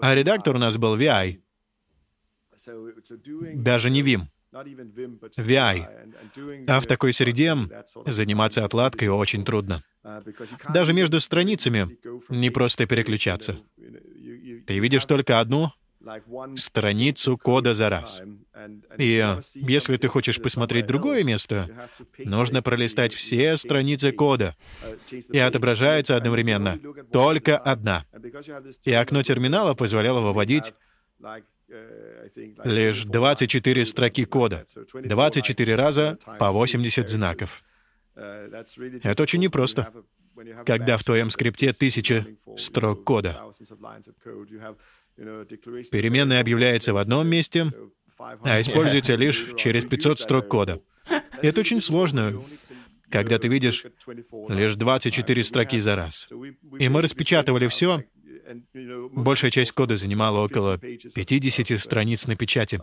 [0.00, 1.40] А редактор у нас был VI.
[3.54, 4.22] Даже не Vim.
[4.52, 5.86] VI.
[6.68, 7.56] А в такой среде
[8.06, 9.82] заниматься отладкой очень трудно.
[10.72, 13.58] Даже между страницами не просто переключаться.
[14.66, 15.72] Ты видишь только одну
[16.56, 18.20] страницу кода за раз.
[18.98, 21.88] И если ты хочешь посмотреть другое место,
[22.18, 24.56] нужно пролистать все страницы кода.
[25.10, 26.78] И отображается одновременно
[27.12, 28.04] только одна.
[28.84, 30.74] И окно терминала позволяло выводить
[32.64, 37.62] лишь 24 строки кода, 24 раза по 80 знаков.
[38.14, 39.92] Это очень непросто,
[40.66, 43.40] когда в твоем скрипте тысяча строк кода.
[45.16, 47.72] Переменная объявляется в одном месте,
[48.18, 50.80] а используется лишь через 500 строк кода.
[51.40, 52.42] Это очень сложно,
[53.10, 53.84] когда ты видишь
[54.48, 56.28] лишь 24 строки за раз.
[56.78, 58.04] И мы распечатывали все,
[59.12, 62.80] Большая часть кода занимала около 50 страниц на печати.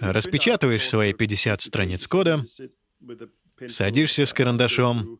[0.00, 2.44] Распечатываешь свои 50 страниц кода,
[3.68, 5.18] садишься с карандашом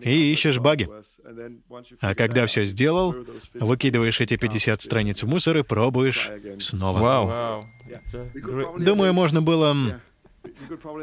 [0.00, 0.88] и ищешь баги.
[2.00, 3.14] А когда все сделал,
[3.54, 6.30] выкидываешь эти 50 страниц в мусор и пробуешь
[6.60, 6.98] снова.
[6.98, 7.64] Вау.
[8.78, 9.76] Думаю, можно было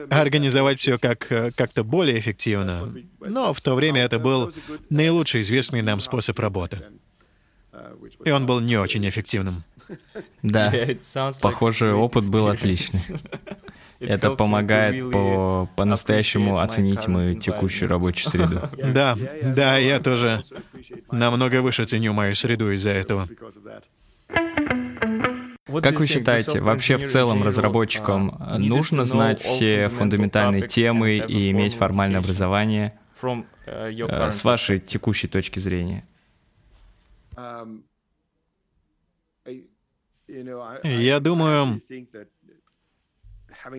[0.09, 4.51] организовать все как, как-то более эффективно, но в то время это был
[4.89, 6.83] наилучший известный нам способ работы.
[8.23, 9.63] И он был не очень эффективным.
[10.41, 10.73] Да,
[11.41, 13.01] похоже, опыт был отличный.
[13.99, 18.69] Это помогает по по-настоящему оценить мою текущую рабочую среду.
[18.93, 20.41] Да, да, я тоже
[21.11, 23.27] намного выше ценю мою среду из-за этого.
[25.65, 32.19] Как вы считаете, вообще в целом разработчикам нужно знать все фундаментальные темы и иметь формальное
[32.19, 32.99] образование
[33.65, 36.07] э, с вашей текущей точки зрения?
[40.83, 41.81] Я думаю,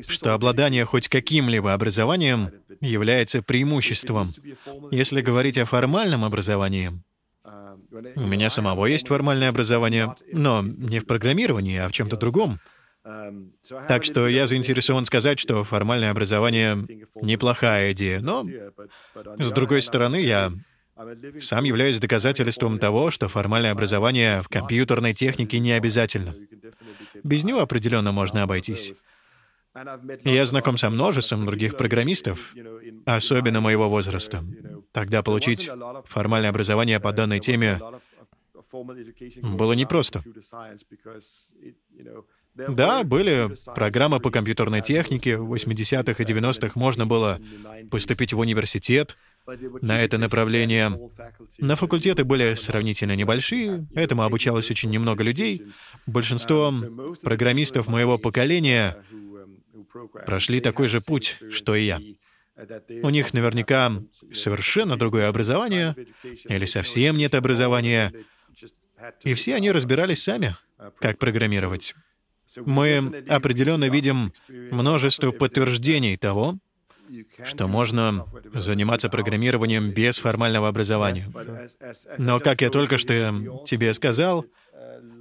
[0.09, 4.29] что обладание хоть каким-либо образованием является преимуществом.
[4.91, 7.01] Если говорить о формальном образовании,
[8.17, 12.59] у меня самого есть формальное образование, но не в программировании, а в чем-то другом.
[13.89, 16.77] Так что я заинтересован сказать, что формальное образование—
[17.15, 18.45] неплохая идея, но,
[19.39, 20.53] с другой стороны, я
[21.41, 26.35] сам являюсь доказательством того, что формальное образование в компьютерной технике не обязательно.
[27.23, 28.93] Без него определенно можно обойтись.
[30.25, 32.55] Я знаком со множеством других программистов,
[33.05, 34.43] особенно моего возраста.
[34.97, 35.69] Тогда получить
[36.07, 37.79] формальное образование по данной теме
[39.43, 40.25] было непросто.
[42.55, 45.37] Да, были программы по компьютерной технике.
[45.37, 47.39] В 80-х и 90-х можно было
[47.91, 49.19] поступить в университет
[49.83, 50.91] на это направление.
[51.59, 55.63] На факультеты были сравнительно небольшие, этому обучалось очень немного людей.
[56.07, 56.73] Большинство
[57.23, 58.97] программистов моего поколения
[60.25, 62.01] прошли такой же путь, что и я.
[63.03, 63.93] У них наверняка
[64.33, 65.95] совершенно другое образование
[66.49, 68.13] или совсем нет образования,
[69.23, 70.57] и все они разбирались сами,
[70.99, 71.95] как программировать.
[72.57, 76.59] Мы определенно видим множество подтверждений того,
[77.45, 81.27] что можно заниматься программированием без формального образования.
[82.19, 83.13] Но, как я только что
[83.67, 84.47] тебе сказал,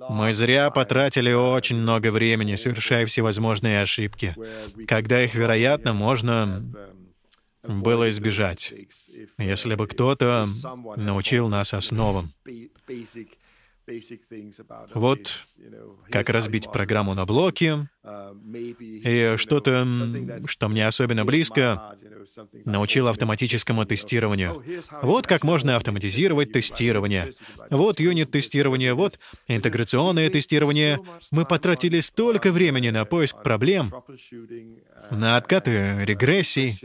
[0.10, 4.36] мы зря потратили очень много времени, совершая всевозможные ошибки,
[4.88, 6.64] когда их, вероятно, можно
[7.68, 8.74] было избежать,
[9.38, 10.48] если бы кто-то
[10.98, 12.34] научил нас основам.
[14.94, 15.34] Вот
[16.10, 19.88] как разбить программу на блоки, и что-то,
[20.48, 21.96] что мне особенно близко,
[22.66, 24.64] научил автоматическому тестированию.
[25.04, 27.32] Вот как можно автоматизировать тестирование.
[27.70, 31.00] Вот юнит-тестирование, вот интеграционное тестирование.
[31.32, 33.94] Мы потратили столько времени на поиск проблем,
[35.12, 36.76] на откаты регрессий.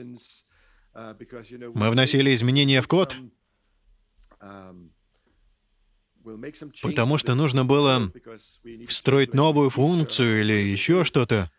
[1.74, 3.16] Мы вносили изменения в код,
[6.82, 8.12] потому что нужно было
[8.88, 11.51] встроить новую функцию или еще что-то.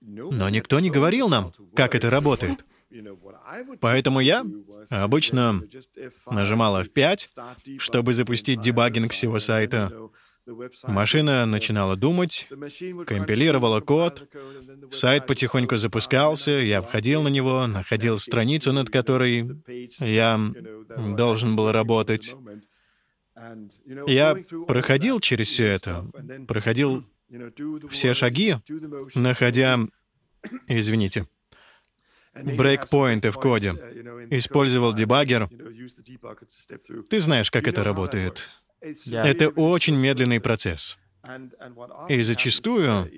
[0.00, 2.64] Но никто не говорил нам, как это работает.
[3.80, 4.44] Поэтому я
[4.90, 5.62] обычно
[6.26, 10.10] нажимала F5, чтобы запустить дебагинг всего сайта.
[10.88, 12.48] Машина начинала думать,
[13.06, 14.28] компилировала код,
[14.90, 19.62] сайт потихоньку запускался, я входил на него, находил страницу, над которой
[20.00, 20.40] я
[21.16, 22.34] должен был работать.
[24.06, 24.36] Я
[24.66, 26.06] проходил через все это,
[26.48, 27.04] проходил
[27.90, 28.56] все шаги,
[29.14, 29.78] находя,
[30.66, 31.26] извините,
[32.34, 33.70] брейкпоинты в коде,
[34.30, 35.48] использовал дебаггер.
[37.08, 38.56] Ты знаешь, как это работает.
[39.12, 40.96] Это очень медленный процесс.
[42.08, 43.08] И зачастую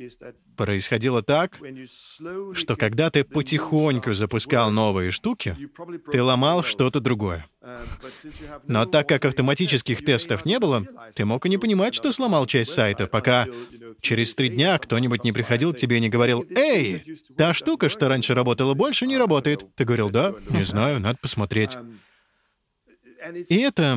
[0.57, 1.59] происходило так,
[2.53, 5.57] что когда ты потихоньку запускал новые штуки,
[6.13, 7.47] ты ломал что-то другое.
[8.69, 10.85] Но так как автоматических тестов не было,
[11.15, 13.47] ты мог и не понимать, что сломал часть сайта, пока
[14.03, 17.03] через три дня кто-нибудь не приходил к тебе и не говорил, «Эй,
[17.39, 19.65] та штука, что раньше работала, больше не работает».
[19.77, 21.79] Ты говорил, «Да, не знаю, надо посмотреть».
[23.49, 23.97] И это,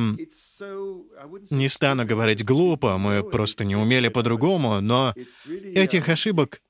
[1.50, 5.14] не стану говорить глупо, мы просто не умели по-другому, но
[5.46, 6.62] этих ошибок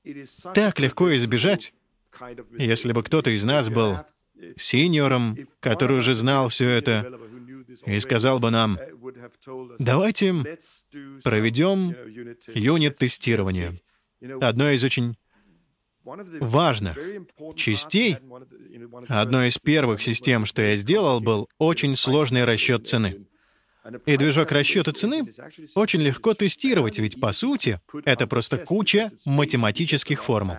[0.55, 1.73] так легко избежать.
[2.59, 3.99] Если бы кто-то из нас был
[4.57, 7.19] синьором, который уже знал все это,
[7.87, 8.79] и сказал бы нам,
[9.79, 10.35] давайте
[11.23, 11.95] проведем
[12.55, 13.81] юнит-тестирование.
[14.41, 15.17] Одно из очень
[16.41, 16.97] важных
[17.57, 18.17] частей,
[19.09, 23.27] одной из первых систем, что я сделал, был очень сложный расчет цены.
[24.05, 25.31] И движок расчета цены
[25.75, 30.57] очень легко тестировать, ведь по сути это просто куча математических формул.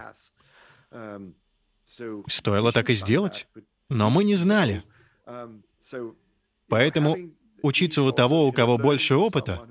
[2.27, 3.47] Стоило так и сделать,
[3.89, 4.83] но мы не знали.
[6.67, 7.17] Поэтому
[7.61, 9.67] учиться у того, у кого больше опыта,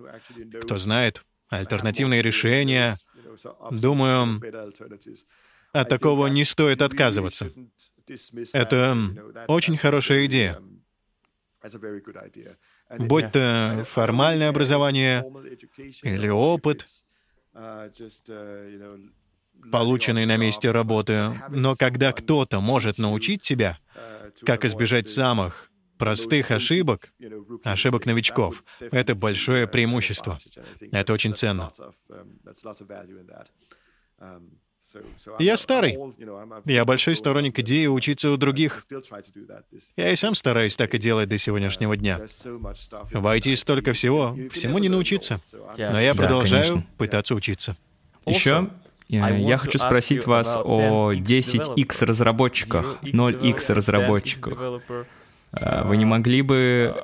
[0.63, 2.97] кто знает альтернативные решения,
[3.71, 4.41] думаю,
[5.73, 7.51] от такого не стоит отказываться.
[8.53, 8.97] Это
[9.49, 10.61] очень хорошая идея.
[12.99, 15.25] Будь то формальное образование
[16.03, 16.87] или опыт,
[19.73, 23.79] полученный на месте работы, но когда кто-то может научить тебя,
[24.47, 27.13] как избежать самых простых ошибок,
[27.65, 30.39] ошибок новичков, это большое преимущество.
[30.93, 31.73] Это очень ценно.
[35.39, 35.99] Я старый.
[36.65, 38.83] Я большой сторонник идеи учиться у других.
[39.97, 42.19] Я и сам стараюсь так и делать до сегодняшнего дня.
[42.19, 45.41] В IT столько всего, всему не научиться.
[45.77, 47.77] Но я продолжаю да, пытаться учиться.
[48.27, 48.71] Еще
[49.09, 54.83] я хочу спросить вас о 10x разработчиках, 0x разработчиках.
[55.51, 56.95] А, вы не могли бы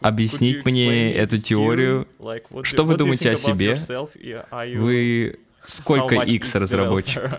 [0.00, 2.08] объяснить мне эту теорию?
[2.62, 3.76] Что вы думаете о себе?
[4.76, 7.22] Вы Сколько X разработчик?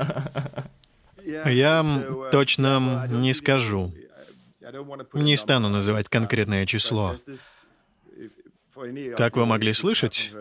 [1.23, 1.85] Я
[2.31, 3.93] точно не скажу.
[5.13, 7.15] Не стану называть конкретное число.
[9.17, 10.31] Как вы могли слышать,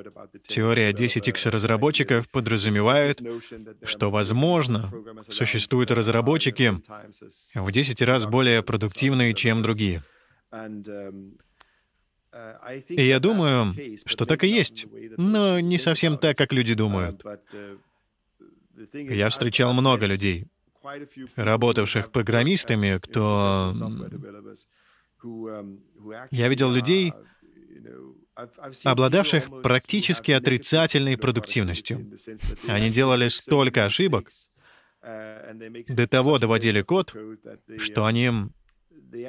[0.46, 3.18] теория 10x разработчиков подразумевает,
[3.82, 4.92] что, возможно,
[5.30, 6.74] существуют разработчики
[7.54, 10.02] в 10 раз более продуктивные, чем другие.
[12.88, 13.74] Я думаю,
[14.04, 17.22] что так и есть, но не совсем так, как люди думают.
[18.92, 20.46] Я встречал много людей,
[21.36, 23.72] работавших программистами, кто...
[26.30, 27.12] Я видел людей,
[28.84, 32.12] обладавших практически отрицательной продуктивностью.
[32.68, 34.28] Они делали столько ошибок,
[35.02, 37.14] до того доводили код,
[37.78, 38.30] что они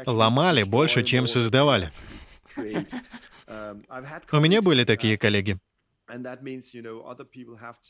[0.06, 1.92] ломали больше, чем создавали.
[4.32, 5.58] У меня были такие коллеги.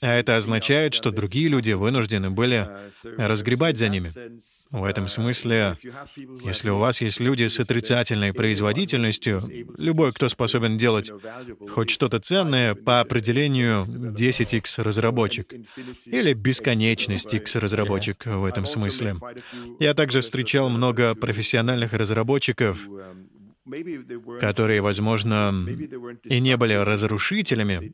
[0.01, 2.68] А это означает, что другие люди вынуждены были
[3.03, 4.09] разгребать за ними.
[4.72, 5.78] В этом смысле,
[6.43, 9.41] если у вас есть люди с отрицательной производительностью,
[9.78, 11.11] любой, кто способен делать
[11.70, 15.53] хоть что-то ценное, по определению 10x разработчик
[16.05, 19.18] или бесконечность x разработчик в этом смысле.
[19.80, 22.80] Я также встречал много профессиональных разработчиков,
[24.39, 25.53] которые, возможно,
[26.24, 27.93] и не были разрушителями,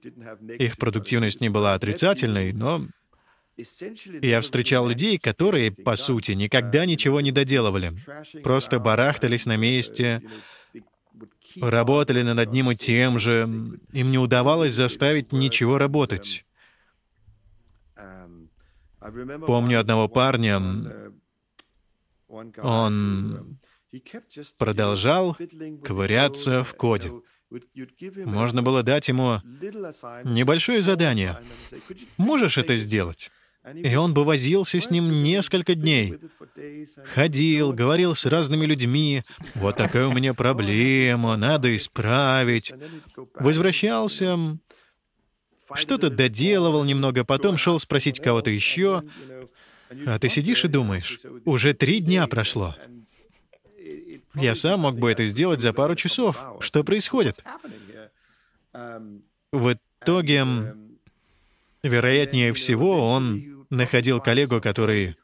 [0.58, 2.88] их продуктивность не была отрицательной, но
[4.22, 7.94] я встречал людей, которые, по сути, никогда ничего не доделывали,
[8.42, 10.22] просто барахтались на месте,
[11.62, 13.42] работали над одним и тем же,
[13.92, 16.46] им не удавалось заставить ничего работать.
[19.46, 20.62] Помню одного парня,
[22.62, 23.60] он
[24.58, 25.38] продолжал
[25.84, 27.12] ковыряться в коде.
[28.26, 29.40] Можно было дать ему
[30.24, 31.40] небольшое задание.
[32.18, 33.30] Можешь это сделать?
[33.76, 36.16] И он бы возился с ним несколько дней.
[37.14, 39.24] Ходил, говорил с разными людьми.
[39.56, 42.74] Вот такая у меня проблема, надо исправить.
[43.36, 44.38] Возвращался,
[45.76, 49.04] что-то доделывал немного, потом шел спросить кого-то еще.
[50.08, 52.76] А ты сидишь и думаешь, уже три дня прошло.
[54.36, 56.42] Я сам мог бы это сделать за пару часов.
[56.60, 57.44] Что происходит?
[59.52, 60.46] В итоге,
[61.84, 65.16] вероятнее всего, он находил коллегу, который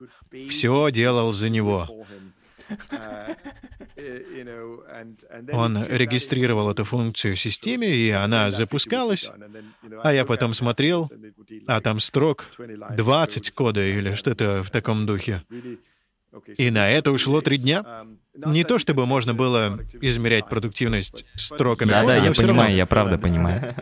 [0.49, 2.05] все делал за него.
[5.51, 9.29] Он регистрировал эту функцию в системе, и она запускалась,
[10.03, 11.09] а я потом смотрел,
[11.67, 15.43] а там строк 20 кода или что-то в таком духе.
[16.57, 18.05] И на это ушло три дня.
[18.45, 21.89] Не то чтобы можно было измерять продуктивность строками.
[21.89, 23.75] Да, да, я понимаю, я правда понимаю.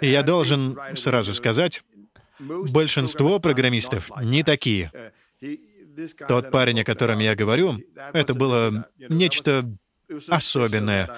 [0.00, 1.82] И я должен сразу сказать,
[2.38, 4.92] большинство программистов не такие.
[6.28, 7.74] Тот парень, о котором я говорю,
[8.12, 9.64] это было нечто
[10.28, 11.10] особенное.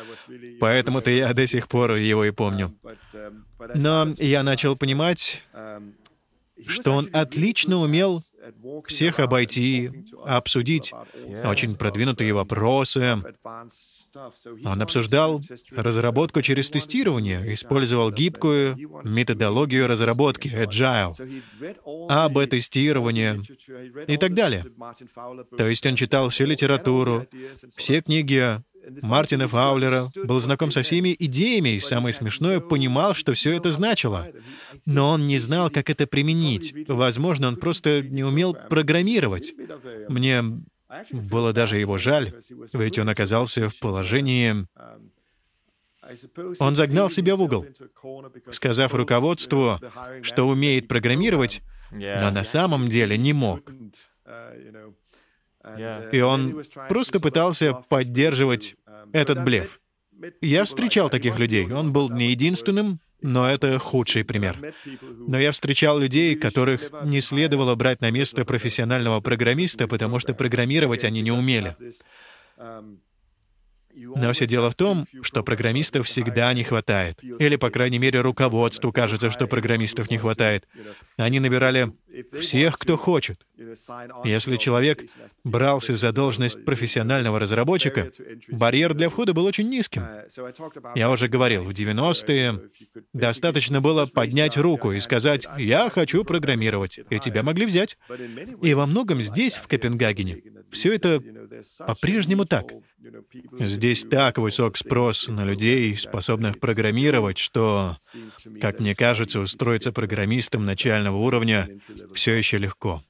[0.61, 2.75] Поэтому-то я до сих пор его и помню.
[3.75, 5.43] Но я начал понимать,
[6.67, 8.23] что он отлично умел
[8.87, 10.93] всех обойти, обсудить
[11.45, 13.19] очень продвинутые вопросы.
[14.65, 15.41] Он обсуждал
[15.71, 21.15] разработку через тестирование, использовал гибкую методологию разработки, agile,
[22.09, 23.41] АБ-тестирование
[24.07, 24.67] и так далее.
[25.57, 27.27] То есть он читал всю литературу,
[27.77, 28.61] все книги
[29.03, 34.29] Мартина Фаулера, был знаком со всеми идеями и, самое смешное, понимал, что все это значило.
[34.87, 36.75] Но он не знал, как это применить.
[36.89, 39.55] Возможно, он просто не умел программировать.
[40.09, 40.43] Мне
[41.11, 42.35] было даже его жаль,
[42.73, 44.67] ведь он оказался в положении...
[46.59, 47.65] Он загнал себя в угол,
[48.51, 49.81] сказав руководству,
[50.23, 51.63] что умеет программировать,
[51.93, 53.73] но на самом деле не мог.
[56.13, 58.75] И он просто пытался поддерживать
[59.13, 59.81] этот блеф.
[60.41, 61.71] Я встречал таких людей.
[61.73, 64.75] Он был не единственным, но это худший пример.
[65.27, 71.05] Но я встречал людей, которых не следовало брать на место профессионального программиста, потому что программировать
[71.05, 71.77] они не умели.
[74.17, 77.21] Но все дело в том, что программистов всегда не хватает.
[77.23, 80.67] Или, по крайней мере, руководству кажется, что программистов не хватает.
[81.17, 81.93] Они набирали
[82.41, 83.47] всех, кто хочет.
[84.25, 85.05] Если человек
[85.45, 88.11] брался за должность профессионального разработчика,
[88.51, 90.03] барьер для входа был очень низким.
[90.95, 92.61] Я уже говорил, в 90-е
[93.13, 97.97] достаточно было поднять руку и сказать «я хочу программировать», и тебя могли взять.
[98.63, 100.43] И во многом здесь, в Копенгагене,
[100.73, 101.23] все это
[101.79, 102.73] по-прежнему так.
[103.61, 107.97] Здесь так высок спрос на людей, способных программировать, что,
[108.61, 111.69] как мне кажется, устроиться программистом начального уровня
[112.15, 113.03] все еще легко.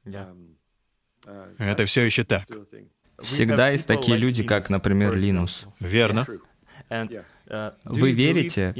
[1.59, 2.45] Это все еще так.
[3.21, 5.67] Всегда есть такие люди, как, например, Линус.
[5.81, 6.27] Верно.
[7.85, 8.75] Вы верите?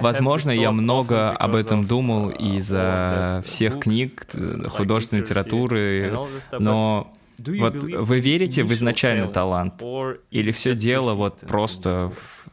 [0.00, 4.26] Возможно, я много об этом думал из-за всех книг,
[4.68, 6.16] художественной литературы,
[6.58, 9.82] но вот вы верите в изначальный талант?
[10.30, 12.46] Или все дело вот просто в,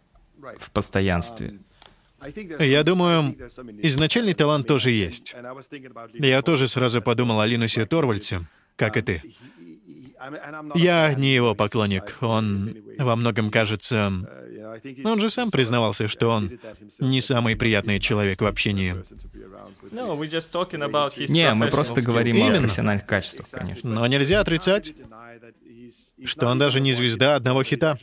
[0.60, 1.60] в постоянстве?
[2.60, 3.36] Я думаю,
[3.82, 5.36] изначальный талант тоже есть.
[6.14, 8.42] Я тоже сразу подумал о Линусе Торвальдсе,
[8.76, 9.24] как и ты.
[10.76, 12.18] Я не его поклонник.
[12.22, 14.12] Он во многом кажется
[15.04, 16.60] Он же сам признавался, что он
[17.00, 18.96] не самый приятный человек в общении.
[21.30, 22.58] Не, мы просто говорим Именно.
[22.58, 23.90] о профессиональных качествах, конечно.
[23.90, 24.94] Но нельзя отрицать,
[26.26, 27.98] что он даже не звезда одного хита.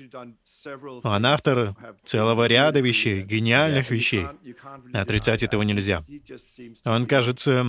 [1.03, 4.27] Он автор целого ряда вещей, гениальных вещей.
[4.93, 6.03] Отрицать этого нельзя.
[6.85, 7.65] Он кажется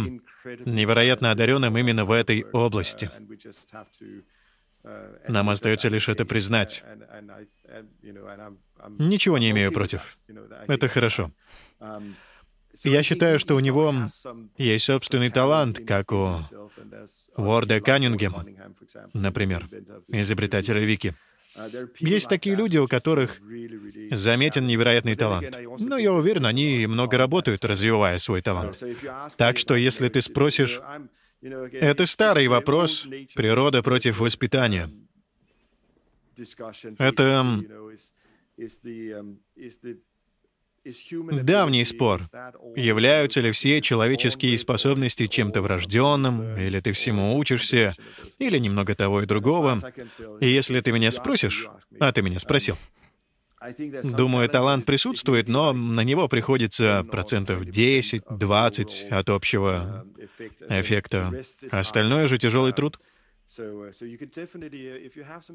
[0.66, 3.10] невероятно одаренным именно в этой области.
[5.28, 6.84] Нам остается лишь это признать.
[8.98, 10.18] Ничего не имею против.
[10.68, 11.32] Это хорошо.
[12.84, 13.94] Я считаю, что у него
[14.58, 16.38] есть собственный талант, как у
[17.36, 18.46] Уорда Каннингема,
[19.14, 19.68] например,
[20.08, 21.14] изобретателя Вики.
[22.00, 23.40] Есть такие люди, у которых
[24.12, 25.58] заметен невероятный талант.
[25.80, 28.82] Но я уверен, они много работают, развивая свой талант.
[29.36, 30.80] Так что, если ты спросишь,
[31.42, 34.90] это старый вопрос природа против воспитания.
[36.98, 37.46] Это
[41.44, 42.22] давний спор.
[42.76, 47.94] Являются ли все человеческие способности чем-то врожденным, или ты всему учишься,
[48.38, 49.80] или немного того и другого.
[50.40, 51.68] И если ты меня спросишь,
[52.00, 52.78] а ты меня спросил,
[54.04, 60.06] Думаю, талант присутствует, но на него приходится процентов 10-20 от общего
[60.70, 61.34] эффекта.
[61.72, 63.00] Остальное же тяжелый труд.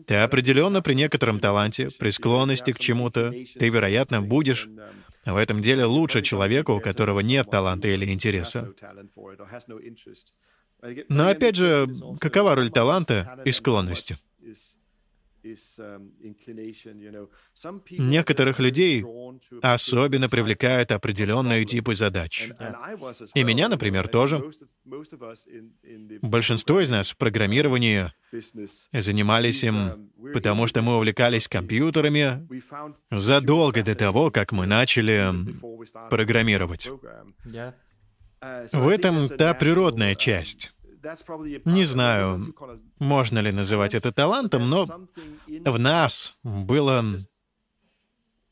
[0.06, 4.68] Ты определенно при некотором таланте, при склонности к чему-то, ты, вероятно, будешь
[5.24, 8.74] в этом деле лучше человека, у которого нет таланта или интереса.
[11.08, 11.88] Но опять же,
[12.20, 14.18] какова роль таланта и склонности?
[15.44, 16.10] Um,
[17.90, 19.04] Некоторых людей
[19.60, 22.48] особенно привлекают определенные типы задач.
[23.34, 24.42] И меня, например, тоже.
[26.22, 28.10] Большинство из нас в программировании
[28.92, 32.48] занимались им, um, потому что мы увлекались компьютерами
[33.10, 35.30] задолго до того, как мы начали
[36.08, 36.88] программировать.
[37.46, 37.72] Uh,
[38.72, 40.73] в этом та природная часть.
[41.64, 42.54] Не знаю,
[42.98, 44.86] можно ли называть это талантом, но
[45.46, 47.04] в нас было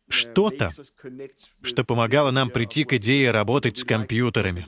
[0.09, 0.71] что-то,
[1.63, 4.67] что помогало нам прийти к идее работать с компьютерами.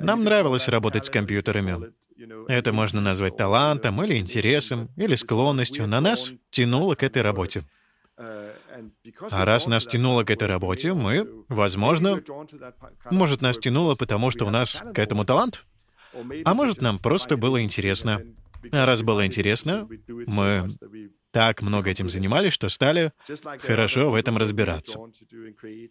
[0.00, 1.92] Нам нравилось работать с компьютерами.
[2.48, 5.86] Это можно назвать талантом или интересом, или склонностью.
[5.86, 7.64] На нас тянуло к этой работе.
[8.16, 12.22] А раз нас тянуло к этой работе, мы, возможно,
[13.10, 15.64] может, нас тянуло, потому что у нас к этому талант?
[16.44, 18.22] А может, нам просто было интересно.
[18.72, 19.88] А раз было интересно,
[20.26, 20.68] мы
[21.34, 23.12] так много этим занимались, что стали
[23.58, 25.00] хорошо в этом разбираться.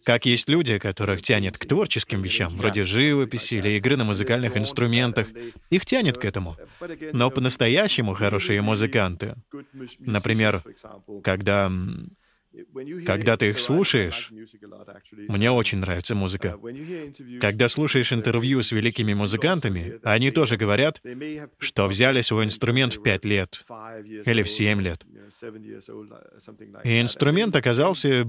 [0.04, 5.28] Как есть люди, которых тянет к творческим вещам, вроде живописи или игры на музыкальных инструментах,
[5.68, 6.56] их тянет к этому.
[7.12, 9.34] Но по-настоящему хорошие музыканты,
[10.00, 10.62] например,
[11.22, 11.70] когда
[13.06, 14.30] когда ты их слушаешь,
[15.28, 16.58] мне очень нравится музыка.
[17.40, 21.00] Когда слушаешь интервью с великими музыкантами, они тоже говорят,
[21.58, 23.64] что взяли свой инструмент в пять лет
[24.24, 25.04] или в семь лет.
[26.84, 28.26] И инструмент оказался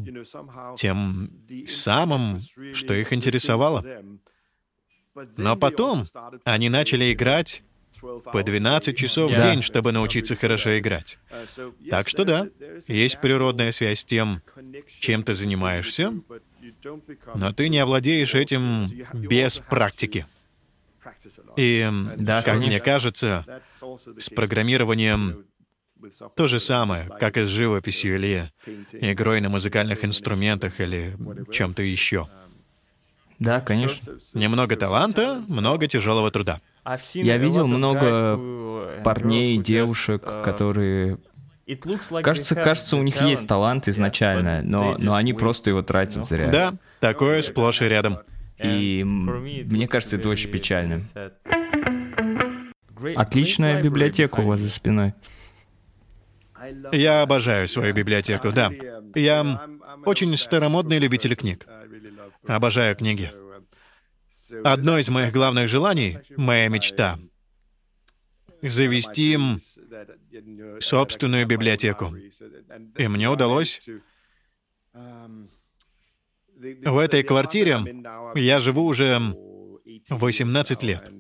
[0.78, 1.30] тем
[1.67, 2.39] самым,
[2.73, 3.86] что их интересовало.
[5.38, 6.03] Но потом
[6.43, 7.63] они начали играть
[8.01, 11.17] по 12 часов в день, чтобы научиться хорошо играть.
[11.89, 12.47] Так что да,
[12.87, 14.41] есть природная связь с тем,
[14.87, 16.13] чем ты занимаешься,
[17.35, 20.25] но ты не овладеешь этим без практики.
[21.55, 23.45] И, да, как мне кажется,
[24.19, 25.45] с программированием
[26.35, 28.51] то же самое, как и с живописью или
[28.91, 31.15] игрой на музыкальных инструментах или
[31.51, 32.27] чем-то еще.
[33.39, 34.13] Да, конечно.
[34.33, 36.61] Немного таланта, много тяжелого труда.
[37.13, 38.39] Я видел много
[39.03, 41.17] парней, девушек, которые
[42.21, 46.49] Кажется, кажется, у них есть талант изначально, но, но они просто его тратят зря.
[46.49, 48.19] Да, такое сплошь и рядом.
[48.63, 51.01] И мне кажется, это очень печально.
[53.15, 55.13] Отличная библиотека у вас за спиной.
[56.91, 58.71] Я обожаю свою библиотеку, да.
[59.13, 59.67] Я
[60.05, 61.67] очень старомодный любитель книг.
[62.47, 63.31] Обожаю книги.
[64.63, 67.19] Одно из моих главных желаний, моя мечта—
[68.61, 69.37] завести
[70.79, 72.15] собственную библиотеку.
[72.97, 73.81] И мне удалось.
[76.57, 77.79] В этой квартире
[78.35, 79.19] я живу уже
[80.09, 81.11] 18 лет.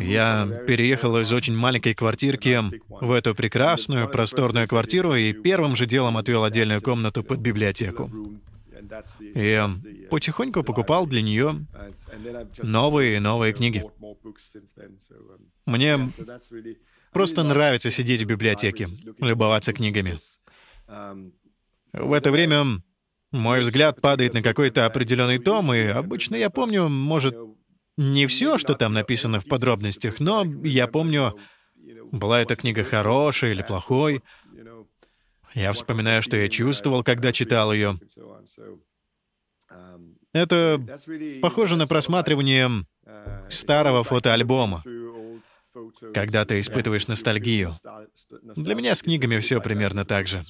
[0.00, 6.16] Я переехал из очень маленькой квартирки в эту прекрасную, просторную квартиру и первым же делом
[6.16, 8.10] отвел отдельную комнату под библиотеку.
[9.20, 9.62] И
[10.10, 11.66] потихоньку покупал для нее
[12.62, 13.84] новые и новые книги.
[15.66, 15.98] Мне
[17.12, 18.86] просто нравится сидеть в библиотеке,
[19.20, 20.16] любоваться книгами.
[21.92, 22.82] В это время
[23.32, 27.34] мой взгляд падает на какой-то определенный том, и обычно я помню, может,
[27.96, 31.36] не все, что там написано в подробностях, но я помню,
[32.12, 34.22] была эта книга хорошая или плохой.
[35.58, 37.98] Я вспоминаю, что я чувствовал, когда читал ее.
[40.32, 40.80] Это
[41.42, 42.70] похоже на просматривание
[43.50, 44.84] старого фотоальбома,
[46.14, 47.72] когда ты испытываешь ностальгию.
[48.54, 50.44] Для меня с книгами все примерно так же.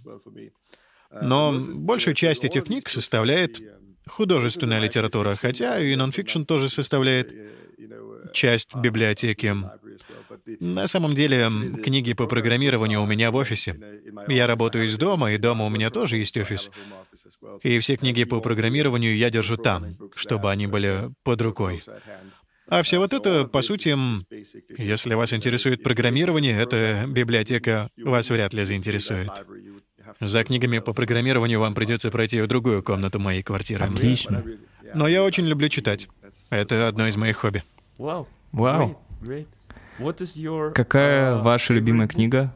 [1.11, 3.59] Но большую часть этих книг составляет
[4.07, 7.33] художественная литература, хотя и нонфикшн тоже составляет
[8.35, 9.57] часть библиотеки.
[10.61, 11.49] На самом деле,
[11.83, 13.79] книги по программированию у меня в офисе.
[14.29, 16.71] Я работаю из дома, и дома у меня тоже есть офис.
[17.63, 21.83] И все книги по программированию я держу там, чтобы они были под рукой.
[22.71, 23.97] А все вот это, по сути,
[24.79, 29.31] если вас интересует программирование, эта библиотека вас вряд ли заинтересует.
[30.21, 33.85] За книгами по программированию вам придется пройти в другую комнату моей квартиры.
[33.85, 34.43] Отлично.
[34.95, 36.09] Но я очень люблю читать.
[36.51, 37.63] Это одно из моих хобби.
[38.53, 38.99] Вау.
[40.75, 42.53] Какая ваша любимая книга?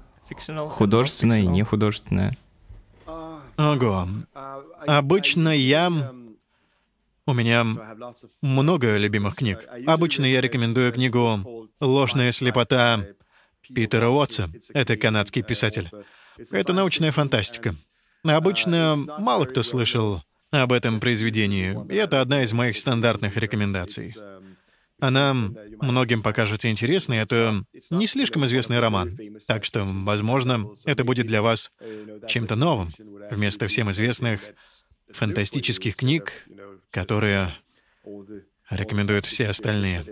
[0.70, 2.36] Художественная и нехудожественная?
[3.56, 4.08] Ого.
[4.86, 5.90] Обычно я...
[7.24, 7.64] У меня
[8.40, 9.64] много любимых книг.
[9.86, 13.04] Обычно я рекомендую книгу «Ложная слепота»
[13.72, 14.50] Питера Уотса.
[14.74, 15.88] Это канадский писатель.
[16.50, 17.76] Это научная фантастика.
[18.24, 24.14] Обычно мало кто слышал об этом произведении, и это одна из моих стандартных рекомендаций.
[25.02, 27.18] Она многим покажется интересной.
[27.18, 31.72] Это не слишком известный роман, так что, возможно, это будет для вас
[32.28, 32.88] чем-то новым,
[33.28, 34.40] вместо всем известных
[35.10, 36.46] фантастических книг,
[36.92, 37.52] которые
[38.76, 40.04] рекомендуют все остальные.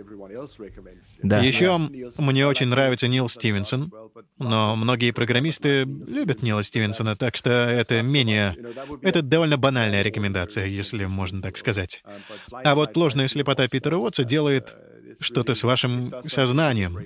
[1.23, 1.39] Да.
[1.39, 3.91] Еще мне очень нравится Нил Стивенсон,
[4.37, 8.55] но многие программисты любят Нила Стивенсона, так что это менее...
[9.01, 12.03] Это довольно банальная рекомендация, если можно так сказать.
[12.51, 14.75] А вот ложная слепота Питера Уотса делает
[15.19, 16.97] что-то с вашим сознанием.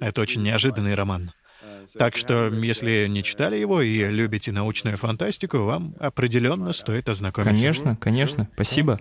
[0.00, 1.32] Это очень неожиданный роман.
[1.98, 7.52] Так что, если не читали его и любите научную фантастику, вам определенно стоит ознакомиться.
[7.52, 8.48] Конечно, конечно.
[8.54, 9.00] Спасибо.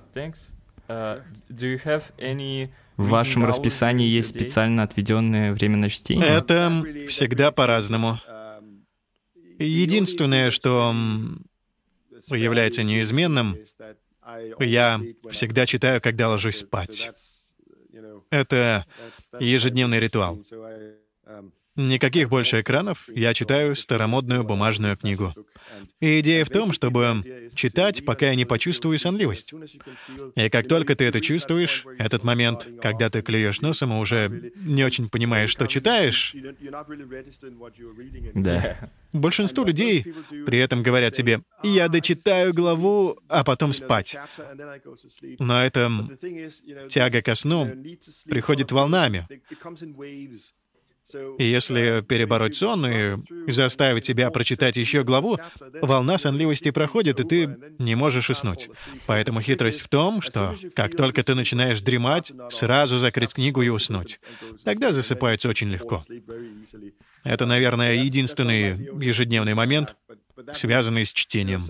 [0.92, 6.28] Uh, В вашем расписании есть специально отведенное время на чтение?
[6.28, 8.18] Это всегда по-разному.
[9.58, 10.94] Единственное, что
[12.30, 13.58] является неизменным,
[14.60, 17.12] я всегда читаю, когда ложусь спать.
[18.30, 18.86] Это
[19.40, 20.42] ежедневный ритуал.
[21.88, 25.34] Никаких больше экранов, я читаю старомодную бумажную книгу.
[26.00, 27.22] И идея в том, чтобы
[27.56, 29.54] читать, пока я не почувствую сонливость.
[30.36, 34.84] И как только ты это чувствуешь, этот момент, когда ты клюешь носом и уже не
[34.84, 36.36] очень понимаешь, что читаешь,
[38.34, 38.90] да.
[39.14, 40.06] Большинство людей
[40.46, 44.16] при этом говорят тебе, я дочитаю главу, а потом спать.
[45.40, 45.92] Но это
[46.90, 47.70] тяга ко сну
[48.30, 49.28] приходит волнами.
[51.40, 53.18] Если перебороть сон и
[53.52, 55.38] заставить себя прочитать еще главу,
[55.82, 58.70] волна сонливости проходит, и ты не можешь уснуть.
[59.08, 64.20] Поэтому хитрость в том, что как только ты начинаешь дремать, сразу закрыть книгу и уснуть.
[64.64, 66.04] Тогда засыпается очень легко.
[67.24, 69.96] Это, наверное, единственный ежедневный момент,
[70.54, 71.62] связанный с чтением.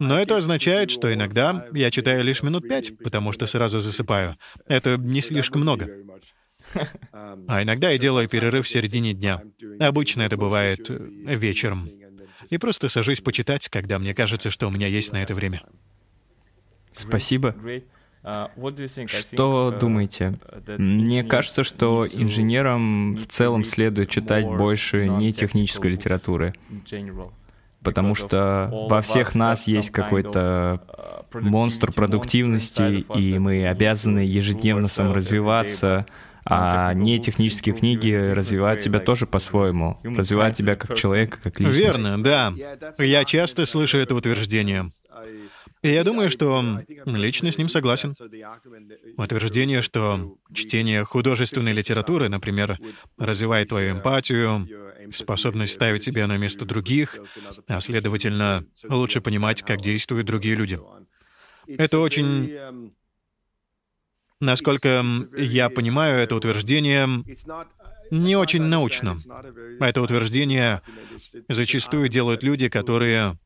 [0.00, 4.36] Но это означает, что иногда я читаю лишь минут пять, потому что сразу засыпаю.
[4.66, 5.90] Это не слишком много.
[7.12, 9.42] А иногда я делаю перерыв в середине дня.
[9.78, 10.96] Обычно это бывает э,
[11.36, 11.88] вечером.
[12.48, 15.62] И просто сажусь почитать, когда мне кажется, что у меня есть на это время.
[16.92, 17.54] Спасибо.
[19.06, 20.38] Что думаете?
[20.76, 26.54] Мне кажется, что инженерам в целом следует читать больше не технической литературы,
[27.82, 30.82] потому что во всех нас есть какой-то
[31.32, 36.04] монстр продуктивности, и мы обязаны ежедневно саморазвиваться,
[36.44, 41.78] а не технические книги развивают тебя тоже по-своему, развивают тебя как человека, как личность.
[41.78, 42.52] Верно, да.
[42.98, 44.88] Я часто слышу это утверждение.
[45.82, 46.62] И я думаю, что
[47.06, 48.14] лично с ним согласен.
[49.16, 52.78] Утверждение, что чтение художественной литературы, например,
[53.16, 54.68] развивает твою эмпатию,
[55.14, 57.18] способность ставить себя на место других,
[57.66, 60.78] а следовательно, лучше понимать, как действуют другие люди.
[61.66, 62.92] Это очень
[64.40, 65.04] Насколько
[65.36, 67.06] я понимаю, это утверждение
[68.10, 69.16] не очень научно.
[69.78, 70.82] Это утверждение
[71.48, 73.38] зачастую делают люди, которые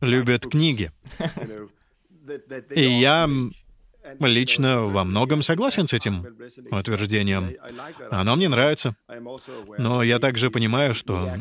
[0.00, 0.90] любят книги.
[2.74, 3.28] И я
[4.20, 6.26] лично во многом согласен с этим
[6.70, 7.50] утверждением.
[8.10, 8.94] Оно мне нравится.
[9.78, 11.32] Но я также понимаю, что,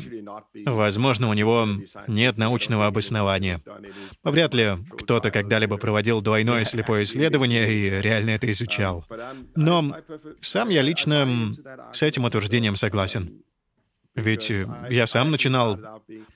[0.65, 1.67] возможно, у него
[2.07, 3.61] нет научного обоснования.
[4.23, 9.05] Вряд ли кто-то когда-либо проводил двойное слепое исследование и реально это изучал.
[9.55, 9.95] Но
[10.41, 11.27] сам я лично
[11.93, 13.43] с этим утверждением согласен.
[14.15, 14.51] Ведь
[14.89, 15.79] я сам начинал...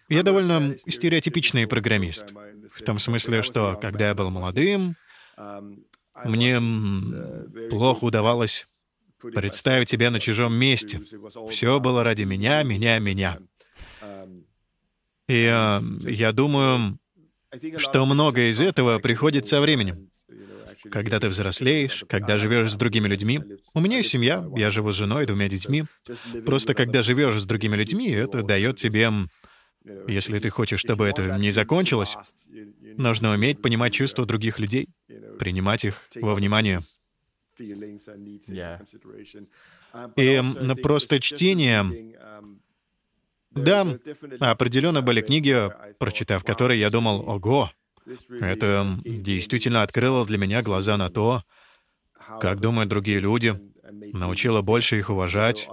[0.08, 2.26] Я довольно стереотипичный программист.
[2.70, 4.96] В том смысле, что когда я был молодым,
[6.24, 6.62] мне
[7.70, 8.66] плохо удавалось
[9.22, 11.02] представить себя на чужом месте.
[11.50, 13.40] Все было ради меня, меня, меня.
[15.28, 17.00] И э, я думаю,
[17.78, 20.10] что многое из этого приходит со временем.
[20.92, 23.42] Когда ты взрослеешь, когда живешь с другими людьми.
[23.74, 25.86] У меня есть семья, я живу с женой, двумя детьми.
[26.46, 29.10] Просто когда живешь с другими людьми, это дает тебе
[30.08, 32.16] если ты хочешь, чтобы это не закончилось,
[32.98, 34.88] нужно уметь понимать чувства других людей,
[35.40, 36.80] принимать их во внимание.
[40.16, 40.42] И
[40.82, 42.16] просто чтение...
[43.52, 43.88] Да,
[44.42, 47.72] определенно были книги, прочитав которые, я думал, ого,
[48.42, 51.46] это действительно открыло для меня глаза на то,
[52.42, 53.58] как думают другие люди,
[54.12, 55.70] научило больше их уважать.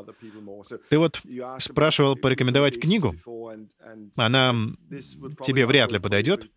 [0.90, 1.20] Ты вот
[1.58, 3.16] спрашивал порекомендовать книгу.
[4.16, 4.54] Она
[5.44, 6.52] тебе вряд ли подойдет,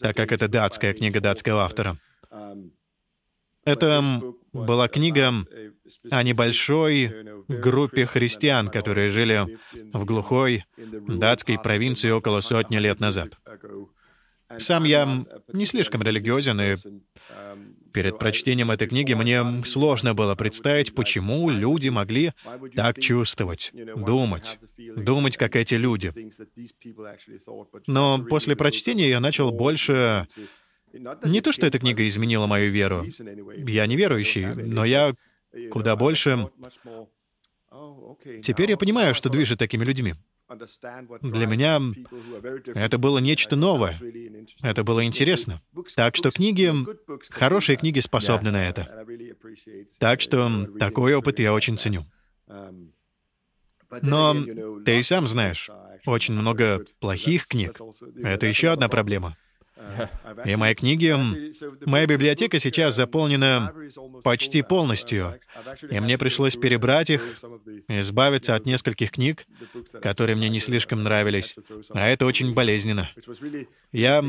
[0.00, 1.96] так как это датская книга датского автора.
[3.64, 4.02] Это
[4.52, 5.32] была книга
[6.10, 7.12] о небольшой
[7.48, 9.58] группе христиан, которые жили
[9.92, 13.38] в глухой датской провинции около сотни лет назад.
[14.56, 16.76] Сам я не слишком религиозен, и
[17.92, 22.32] перед прочтением этой книги мне сложно было представить, почему люди могли
[22.74, 24.58] так чувствовать, думать,
[24.96, 26.14] думать, как эти люди.
[27.86, 30.26] Но после прочтения я начал больше...
[30.92, 33.04] Не то, что эта книга изменила мою веру.
[33.66, 35.14] Я не верующий, но я
[35.70, 36.48] куда больше...
[38.42, 40.14] Теперь я понимаю, что движет такими людьми.
[41.20, 41.80] Для меня
[42.74, 43.94] это было нечто новое.
[44.62, 45.60] Это было интересно.
[45.94, 46.72] Так что книги,
[47.30, 49.06] хорошие книги способны на это.
[49.98, 52.06] Так что такой опыт я очень ценю.
[54.02, 54.34] Но
[54.84, 55.70] ты и сам знаешь,
[56.06, 57.74] очень много плохих книг.
[58.22, 59.36] Это еще одна проблема.
[60.44, 61.16] И мои книги...
[61.86, 63.72] Моя библиотека сейчас заполнена
[64.22, 65.38] почти полностью,
[65.90, 67.36] и мне пришлось перебрать их,
[67.88, 69.46] избавиться от нескольких книг,
[70.02, 71.54] которые мне не слишком нравились,
[71.90, 73.10] а это очень болезненно.
[73.92, 74.24] Я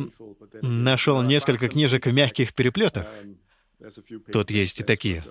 [0.62, 3.08] нашел несколько книжек в мягких переплетах,
[4.34, 5.24] Тут есть и такие.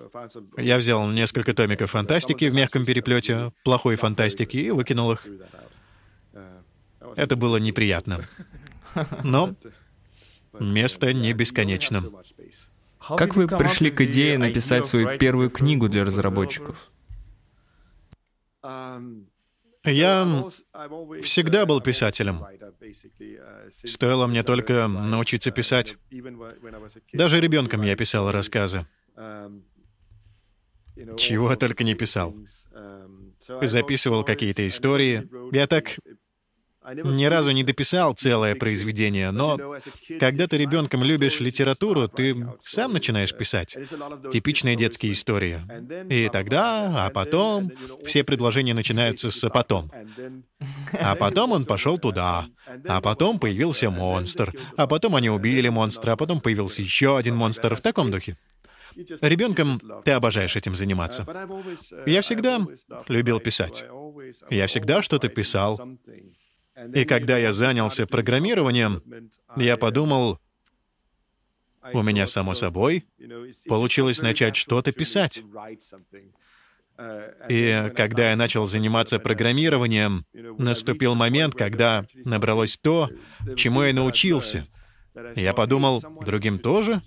[0.57, 5.27] Я взял несколько томиков фантастики в мягком переплете, плохой фантастики, и выкинул их.
[7.15, 8.25] Это было неприятно.
[9.23, 9.55] Но
[10.59, 12.01] Место не бесконечно.
[13.17, 16.91] Как вы пришли к идее написать свою первую книгу для разработчиков?
[19.85, 20.25] Я
[21.23, 22.45] всегда был писателем.
[23.69, 25.97] Стоило мне только научиться писать.
[27.13, 28.85] Даже ребенком я писал рассказы.
[31.17, 32.35] Чего только не писал.
[33.61, 35.29] Записывал какие-то истории.
[35.55, 35.97] Я так
[36.93, 39.57] ни разу не дописал целое произведение, но
[40.19, 43.75] когда ты ребенком любишь литературу, ты сам начинаешь писать.
[44.31, 45.61] Типичные детские истории.
[46.09, 47.71] И тогда, а потом,
[48.05, 49.91] все предложения начинаются с «а потом».
[50.93, 52.47] А потом он пошел туда.
[52.87, 54.53] А потом появился монстр.
[54.77, 56.13] А потом они убили монстра.
[56.13, 58.37] А потом появился еще один монстр в таком духе.
[59.21, 61.25] Ребенком ты обожаешь этим заниматься.
[62.05, 62.59] Я всегда
[63.07, 63.83] любил писать.
[64.49, 65.79] Я всегда что-то писал.
[66.93, 69.01] И когда я занялся программированием,
[69.57, 70.39] я подумал,
[71.93, 73.05] у меня, само собой,
[73.67, 75.41] получилось начать что-то писать.
[77.47, 83.09] И когда я начал заниматься программированием, наступил момент, когда набралось то,
[83.55, 84.67] чему я научился.
[85.35, 87.01] Я подумал, другим тоже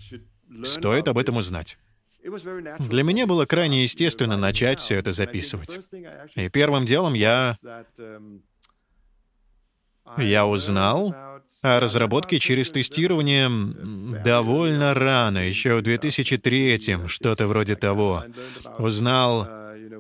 [0.65, 1.79] стоит об этом узнать.
[2.25, 5.79] Для меня было крайне естественно начать все это записывать.
[6.37, 7.57] И первым делом я
[10.19, 11.15] я узнал
[11.63, 13.49] о разработке через тестирование
[14.25, 18.25] довольно рано, еще в 2003 что-то вроде того.
[18.79, 19.43] Узнал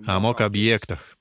[0.06, 1.16] о мок-объектах.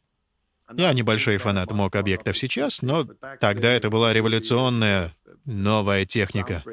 [0.73, 3.05] Я небольшой фанат мок-объектов сейчас, но
[3.39, 5.13] тогда это была революционная
[5.45, 6.63] новая техника.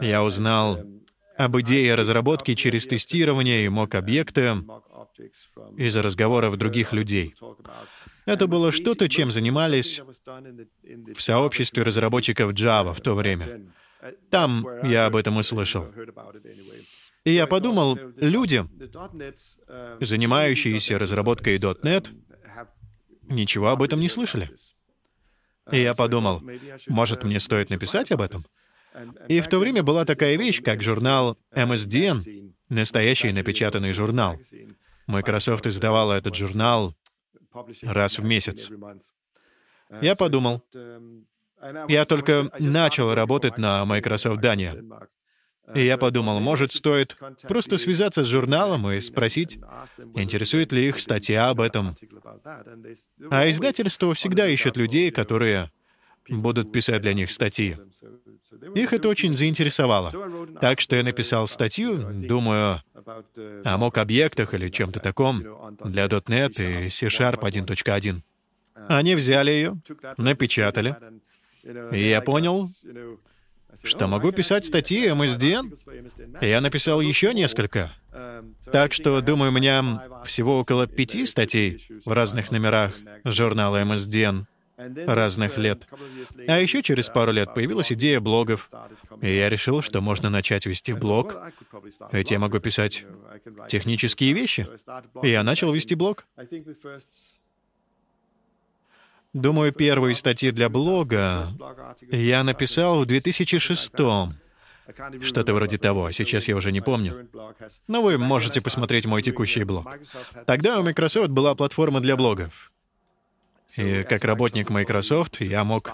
[0.00, 0.80] Я узнал
[1.36, 4.54] об идее разработки через тестирование и мок-объекты
[5.76, 7.34] из разговоров других людей.
[8.24, 10.00] Это было что-то, чем занимались
[11.14, 13.72] в сообществе разработчиков Java в то время.
[14.30, 15.86] Там я об этом услышал.
[17.24, 18.64] И я подумал, люди,
[20.00, 22.08] занимающиеся разработкой .NET,
[23.28, 24.50] ничего об этом не слышали.
[25.70, 26.42] И я подумал,
[26.88, 28.42] может, мне стоит написать об этом?
[29.28, 34.38] И в то время была такая вещь, как журнал MSDN, настоящий напечатанный журнал.
[35.06, 36.94] Microsoft издавала этот журнал
[37.82, 38.70] раз в месяц.
[40.00, 40.62] Я подумал,
[41.88, 44.82] я только начал работать на Microsoft Дания.
[45.74, 47.16] И я подумал, может, стоит
[47.48, 49.58] просто связаться с журналом и спросить,
[50.16, 51.94] интересует ли их статья об этом.
[53.30, 55.70] А издательство всегда ищет людей, которые
[56.28, 57.76] будут писать для них статьи.
[58.74, 60.10] Их это очень заинтересовало.
[60.60, 62.82] Так что я написал статью, думаю,
[63.64, 65.40] о мок-объектах или чем-то таком
[65.84, 68.20] для .NET и C-Sharp 1.1.
[68.88, 69.76] Они взяли ее,
[70.16, 70.96] напечатали,
[71.92, 72.68] и я понял,
[73.82, 76.44] что могу писать статьи MSDN.
[76.44, 77.92] Я написал еще несколько.
[78.70, 82.94] Так что, думаю, у меня всего около пяти статей в разных номерах
[83.24, 84.44] журнала MSDN
[85.06, 85.86] разных лет.
[86.46, 88.70] А еще через пару лет появилась идея блогов,
[89.20, 91.36] и я решил, что можно начать вести блог,
[92.12, 93.04] ведь я могу писать
[93.68, 94.66] технические вещи.
[95.22, 96.26] И я начал вести блог.
[99.32, 101.48] Думаю, первые статьи для блога
[102.10, 103.92] я написал в 2006
[105.22, 106.10] что-то вроде того.
[106.10, 107.28] Сейчас я уже не помню.
[107.88, 109.88] Но вы можете посмотреть мой текущий блог.
[110.46, 112.72] Тогда у Microsoft была платформа для блогов.
[113.76, 115.90] И как работник Microsoft я мог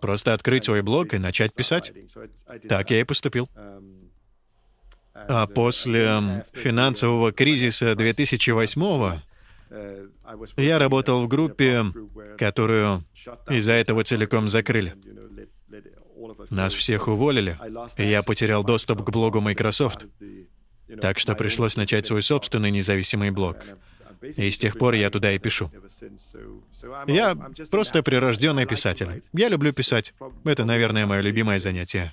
[0.00, 1.92] просто открыть свой блог и начать писать.
[2.68, 3.48] Так я и поступил.
[5.14, 9.16] А после финансового кризиса 2008
[10.56, 11.84] я работал в группе,
[12.38, 13.04] которую
[13.50, 14.94] из-за этого целиком закрыли.
[16.50, 17.58] Нас всех уволили,
[17.98, 20.06] и я потерял доступ к блогу Microsoft.
[21.00, 23.56] Так что пришлось начать свой собственный независимый блог.
[24.22, 25.70] И с тех пор я туда и пишу.
[27.06, 27.36] Я
[27.70, 29.22] просто прирожденный писатель.
[29.32, 30.14] Я люблю писать.
[30.44, 32.12] Это, наверное, мое любимое занятие.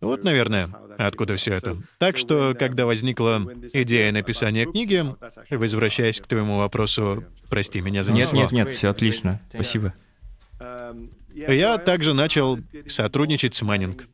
[0.00, 1.76] Вот, наверное, откуда все это.
[1.98, 3.42] Так что, когда возникла
[3.72, 5.04] идея написания книги,
[5.50, 9.40] возвращаясь к твоему вопросу, прости меня за Нет, нет, нет, все отлично.
[9.52, 9.94] Спасибо.
[11.34, 14.08] Я также начал сотрудничать с Маннинг.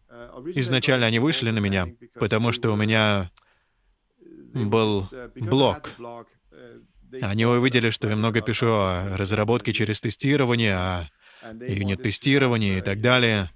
[0.55, 3.31] Изначально они вышли на меня, потому что у меня
[4.55, 5.91] был блог.
[7.23, 11.09] Они увидели, что я много пишу о разработке через тестирование, о
[11.67, 13.49] юнит-тестировании и так далее.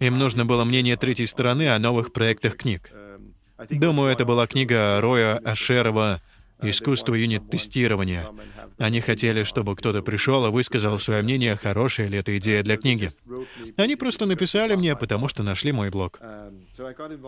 [0.00, 2.90] Им нужно было мнение третьей стороны о новых проектах книг.
[3.70, 6.20] Думаю, это была книга Роя Ашерова
[6.62, 8.28] «Искусство юнит-тестирования».
[8.78, 13.08] Они хотели, чтобы кто-то пришел и высказал свое мнение, хорошая ли эта идея для книги.
[13.76, 16.20] Они просто написали мне, потому что нашли мой блог.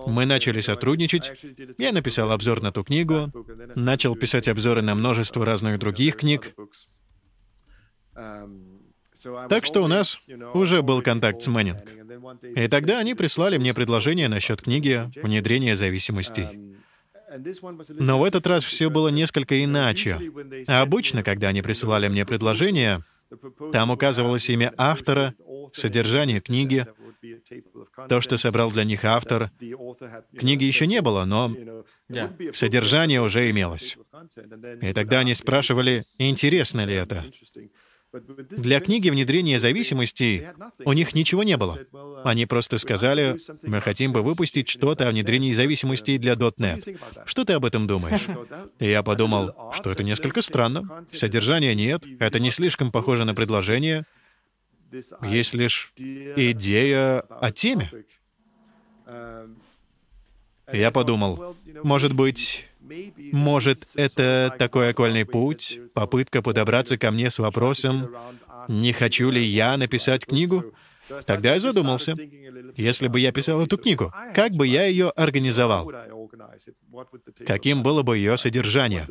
[0.07, 1.33] Мы начали сотрудничать.
[1.79, 3.33] Я написал обзор на ту книгу,
[3.75, 6.55] начал писать обзоры на множество разных других книг.
[9.49, 10.23] Так что у нас
[10.55, 11.83] уже был контакт с Мэннинг.
[12.57, 16.80] И тогда они прислали мне предложение насчет книги «Внедрение зависимостей».
[17.91, 20.19] Но в этот раз все было несколько иначе.
[20.69, 23.03] А обычно, когда они присылали мне предложение,
[23.73, 25.35] там указывалось имя автора,
[25.73, 26.87] содержание книги,
[28.09, 29.51] то, что собрал для них автор.
[30.37, 31.55] Книги еще не было, но
[32.55, 33.97] содержание уже имелось.
[34.83, 37.25] И тогда они спрашивали, интересно ли это.
[38.13, 40.47] Для книги «Внедрение зависимостей»
[40.85, 41.79] у них ничего не было.
[42.25, 46.99] Они просто сказали, мы хотим бы выпустить что-то о внедрении зависимостей для .NET.
[47.25, 48.27] Что ты об этом думаешь?
[48.81, 51.05] И я подумал, что это несколько странно.
[51.13, 54.05] Содержания нет, это не слишком похоже на предложение.
[55.23, 57.93] Есть лишь идея о теме.
[60.73, 62.65] Я подумал, может быть,
[63.33, 68.09] может, это такой окольный путь, попытка подобраться ко мне с вопросом,
[68.69, 70.75] не хочу ли я написать книгу?
[71.27, 72.15] Тогда я задумался,
[72.77, 75.91] если бы я писал эту книгу, как бы я ее организовал?
[77.47, 79.09] Каким было бы ее содержание?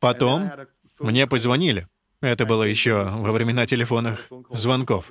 [0.00, 0.50] Потом
[0.98, 1.88] мне позвонили.
[2.26, 5.10] Это было еще во времена телефонных звонков.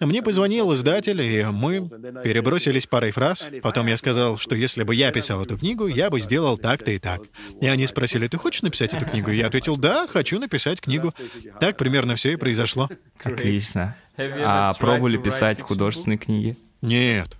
[0.00, 1.88] Мне позвонил издатель, и мы
[2.22, 3.48] перебросились парой фраз.
[3.62, 6.98] Потом я сказал, что если бы я писал эту книгу, я бы сделал так-то и
[6.98, 7.22] так.
[7.60, 9.30] И они спросили, ты хочешь написать эту книгу?
[9.30, 11.12] Я ответил, да, хочу написать книгу.
[11.60, 12.88] Так примерно все и произошло.
[13.22, 13.96] Отлично.
[14.16, 16.56] А пробовали писать художественные книги?
[16.80, 17.36] Нет.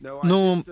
[0.00, 0.62] Ну,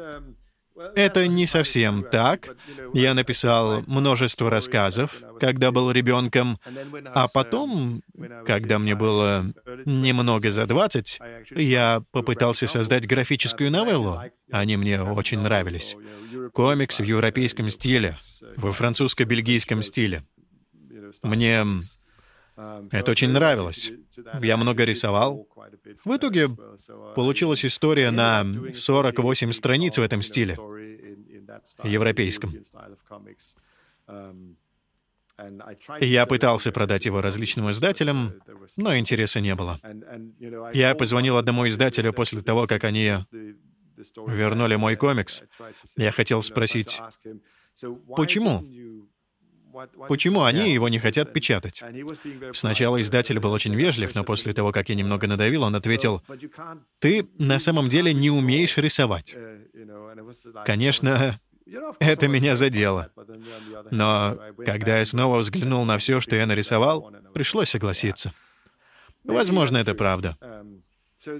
[0.95, 2.57] Это не совсем так.
[2.95, 6.59] Я написал множество рассказов, когда был ребенком,
[7.15, 8.03] а потом,
[8.47, 9.53] когда мне было
[9.85, 11.21] немного за 20,
[11.57, 14.21] я попытался создать графическую новеллу.
[14.51, 15.97] Они мне очень нравились.
[16.53, 18.17] Комикс в европейском стиле,
[18.57, 20.25] во французско-бельгийском стиле.
[21.23, 21.65] Мне
[22.57, 23.93] это очень нравилось.
[24.43, 25.49] Я много рисовал.
[26.05, 26.49] В итоге
[27.15, 28.45] получилась история на
[28.75, 30.57] 48 страниц в этом стиле,
[31.83, 32.55] европейском.
[36.01, 38.35] Я пытался продать его различным издателям,
[38.77, 39.81] но интереса не было.
[40.75, 43.17] Я позвонил одному издателю после того, как они
[44.27, 45.43] вернули мой комикс.
[45.97, 47.01] Я хотел спросить,
[48.15, 48.65] почему?
[50.09, 51.83] Почему они его не хотят печатать?
[52.55, 56.23] Сначала издатель был очень вежлив, но после того, как я немного надавил, он ответил,
[56.99, 59.35] «Ты на самом деле не умеешь рисовать».
[60.65, 61.35] Конечно,
[61.99, 63.11] это меня задело.
[63.91, 68.33] Но когда я снова взглянул на все, что я нарисовал, пришлось согласиться.
[69.25, 70.37] Возможно, это правда.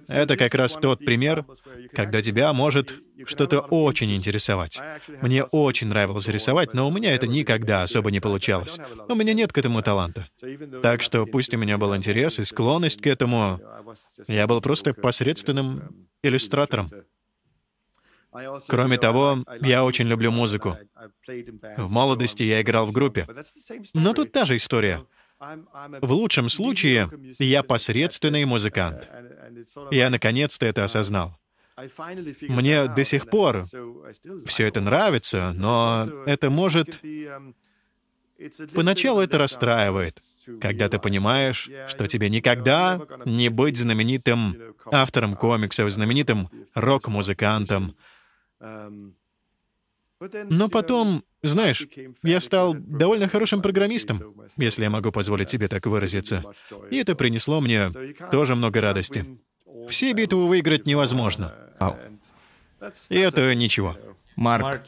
[0.09, 1.45] Это как раз тот пример,
[1.93, 2.95] когда тебя может
[3.27, 4.79] что-то очень интересовать.
[5.21, 8.79] Мне очень нравилось рисовать, но у меня это никогда особо не получалось.
[9.09, 10.29] У меня нет к этому таланта.
[10.83, 13.61] Так что пусть у меня был интерес и склонность к этому,
[14.29, 16.89] я был просто посредственным иллюстратором.
[18.69, 20.79] Кроме того, я очень люблю музыку.
[21.77, 23.27] В молодости я играл в группе.
[23.95, 25.05] Но тут та же история.
[26.01, 29.11] В лучшем случае я посредственный музыкант.
[29.91, 31.39] Я наконец-то это осознал.
[32.49, 33.65] Мне до сих пор
[34.47, 37.01] все это нравится, но это может...
[38.75, 40.21] Поначалу это расстраивает,
[40.61, 47.97] когда ты понимаешь, что тебе никогда не быть знаменитым автором комиксов, знаменитым рок-музыкантом.
[50.51, 51.87] Но потом, знаешь,
[52.23, 56.45] я стал довольно хорошим программистом, если я могу позволить себе так выразиться.
[56.91, 57.89] И это принесло мне
[58.31, 59.39] тоже много радости.
[59.89, 61.55] Все битвы выиграть невозможно.
[61.79, 61.97] Ау.
[63.11, 63.97] И это ничего.
[64.35, 64.83] Марк,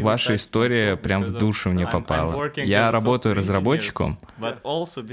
[0.00, 2.50] ваша история прям в душу мне попала.
[2.56, 4.18] Я работаю разработчиком,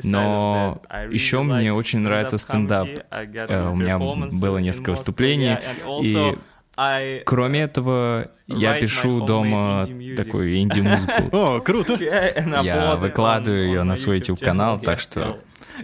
[0.04, 2.90] но еще мне очень нравится стендап.
[3.10, 5.58] Э, у меня было несколько выступлений,
[6.04, 6.38] и
[7.26, 11.30] Кроме этого, я пишу дома такую инди-музыку.
[11.32, 11.94] О, круто!
[12.64, 15.38] Я выкладываю ее на свой YouTube-канал, так что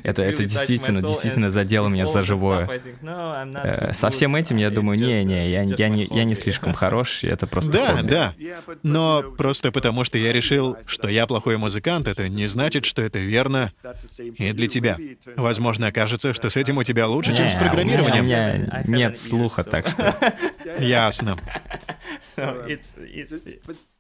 [0.03, 2.69] это, это действительно, действительно задело меня за живое.
[3.01, 7.47] Э, со всем этим я думаю, не-не, я, я, не, я не слишком хорош, это
[7.47, 8.09] просто Да, хобби.
[8.11, 8.33] да.
[8.83, 13.19] Но просто потому, что я решил, что я плохой музыкант, это не значит, что это
[13.19, 13.71] верно
[14.37, 14.97] и для тебя.
[15.35, 18.23] Возможно, окажется, что с этим у тебя лучше, чем с программированием.
[18.23, 20.15] У меня нет слуха, так что...
[20.79, 21.37] Ясно.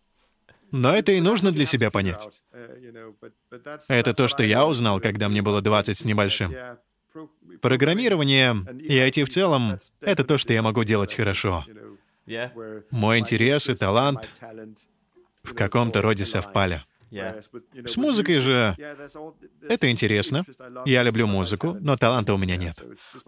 [0.71, 2.27] Но это и нужно для себя понять.
[3.89, 6.53] Это то, что я узнал, когда мне было 20 с небольшим.
[7.61, 11.65] Программирование и IT в целом— это то, что я могу делать хорошо.
[12.91, 14.29] Мой интерес и талант
[15.43, 16.83] в каком-то роде совпали.
[17.09, 18.75] С музыкой же
[19.67, 20.43] это интересно.
[20.85, 22.75] Я люблю музыку, но таланта у меня нет.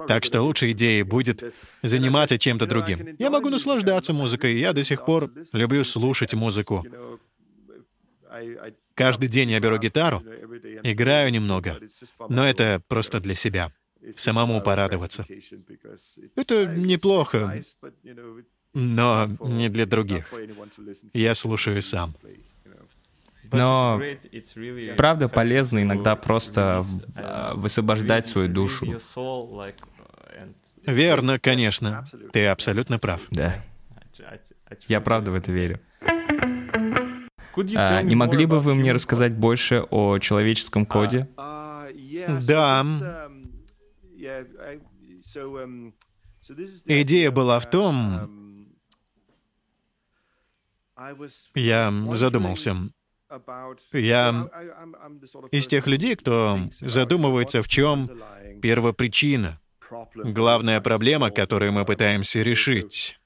[0.07, 3.15] Так что лучшей идеей будет заниматься чем-то другим.
[3.17, 6.85] Я могу наслаждаться музыкой, я до сих пор люблю слушать музыку.
[8.93, 10.19] Каждый день я беру гитару,
[10.83, 11.79] играю немного,
[12.29, 13.71] но это просто для себя,
[14.15, 15.25] самому порадоваться.
[16.35, 17.61] Это неплохо,
[18.73, 20.33] но не для других.
[21.13, 22.15] Я слушаю сам.
[23.51, 23.99] Но
[24.95, 28.99] правда полезно иногда просто э, высвобождать свою душу.
[30.85, 32.05] Верно, конечно.
[32.31, 33.21] Ты абсолютно прав.
[33.31, 33.63] Да.
[34.87, 35.79] Я правда в это верю.
[37.75, 41.27] А, не могли бы вы мне рассказать больше о человеческом коде?
[42.47, 42.85] Да.
[46.85, 48.67] Идея была в том...
[51.55, 52.75] Я задумался.
[53.93, 54.49] Я
[55.51, 58.09] из тех людей, кто задумывается, в чем
[58.61, 59.61] первопричина,
[60.15, 63.19] главная проблема, которую мы пытаемся решить.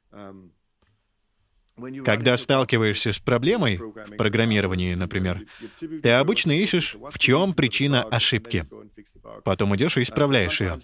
[2.06, 5.42] Когда сталкиваешься с проблемой в программировании, например,
[6.02, 8.66] ты обычно ищешь, в чем причина ошибки.
[9.44, 10.80] Потом идешь и исправляешь ее.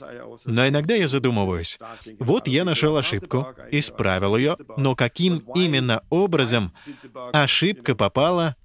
[0.46, 1.78] Но иногда я задумываюсь.
[2.20, 6.74] Вот я нашел ошибку, исправил ее, но каким именно образом
[7.34, 8.56] ошибка попала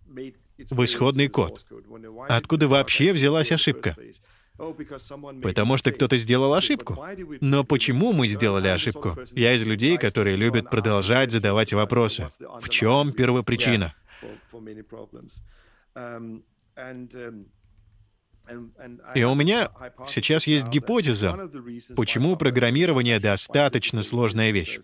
[0.71, 1.67] в исходный код?
[2.29, 3.97] Откуда вообще взялась ошибка?
[4.57, 7.05] Потому что кто-то сделал ошибку.
[7.41, 9.17] Но почему мы сделали ошибку?
[9.33, 12.29] Я из людей, которые любят продолжать задавать вопросы.
[12.61, 13.95] В чем первопричина?
[19.15, 19.71] И у меня
[20.07, 21.51] сейчас есть гипотеза,
[21.97, 24.79] почему программирование достаточно сложная вещь.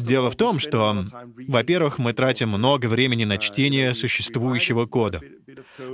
[0.00, 1.04] Дело в том, что,
[1.48, 5.20] во-первых, мы тратим много времени на чтение существующего кода.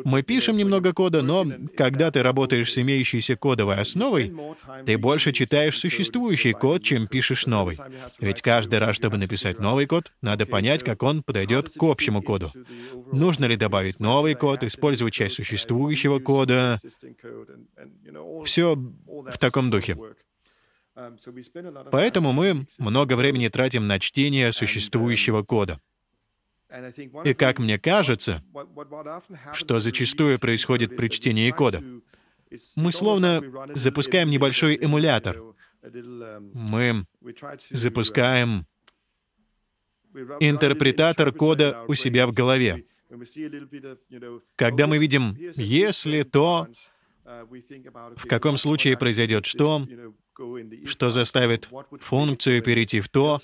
[0.05, 1.47] Мы пишем немного кода, но
[1.77, 4.33] когда ты работаешь с имеющейся кодовой основой,
[4.87, 7.79] ты больше читаешь существующий код, чем пишешь новый.
[8.19, 12.53] Ведь каждый раз, чтобы написать новый код, надо понять, как он подойдет к общему коду.
[13.13, 16.79] Нужно ли добавить новый код, использовать часть существующего кода.
[18.45, 19.97] Все в таком духе.
[21.91, 25.81] Поэтому мы много времени тратим на чтение существующего кода.
[27.25, 28.43] И как мне кажется,
[29.55, 31.83] что зачастую происходит при чтении кода,
[32.77, 33.43] мы словно
[33.75, 35.43] запускаем небольшой эмулятор.
[35.83, 37.07] Мы
[37.71, 38.67] запускаем
[40.41, 42.85] интерпретатор кода у себя в голове.
[44.57, 46.69] Когда мы видим «если то»,
[47.25, 49.87] в каком случае произойдет что,
[50.87, 51.69] что заставит
[52.01, 53.41] функцию перейти в то,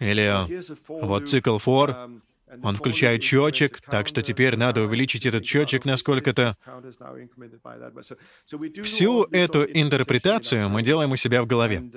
[0.00, 0.46] или
[0.88, 2.20] вот цикл for,
[2.62, 6.54] он включает счетчик, так что теперь надо увеличить этот счетчик на сколько-то.
[8.82, 11.90] Всю эту интерпретацию мы делаем у себя в голове.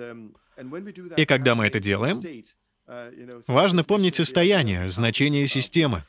[1.17, 2.21] И когда мы это делаем,
[3.47, 6.03] важно помнить состояние, значение системы.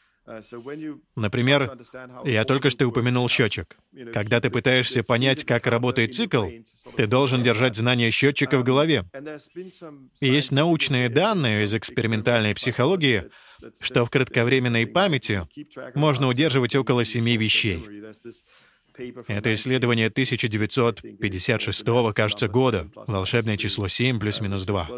[1.16, 1.76] Например,
[2.24, 3.76] я только что упомянул счетчик.
[4.12, 6.46] Когда ты пытаешься понять, как работает цикл,
[6.96, 9.04] ты должен держать знание счетчика в голове.
[10.20, 13.24] И есть научные данные из экспериментальной психологии,
[13.80, 15.46] что в кратковременной памяти
[15.94, 17.84] можно удерживать около семи вещей.
[19.26, 22.90] Это исследование 1956, кажется, года.
[22.94, 24.88] Волшебное число 7 плюс-минус 2.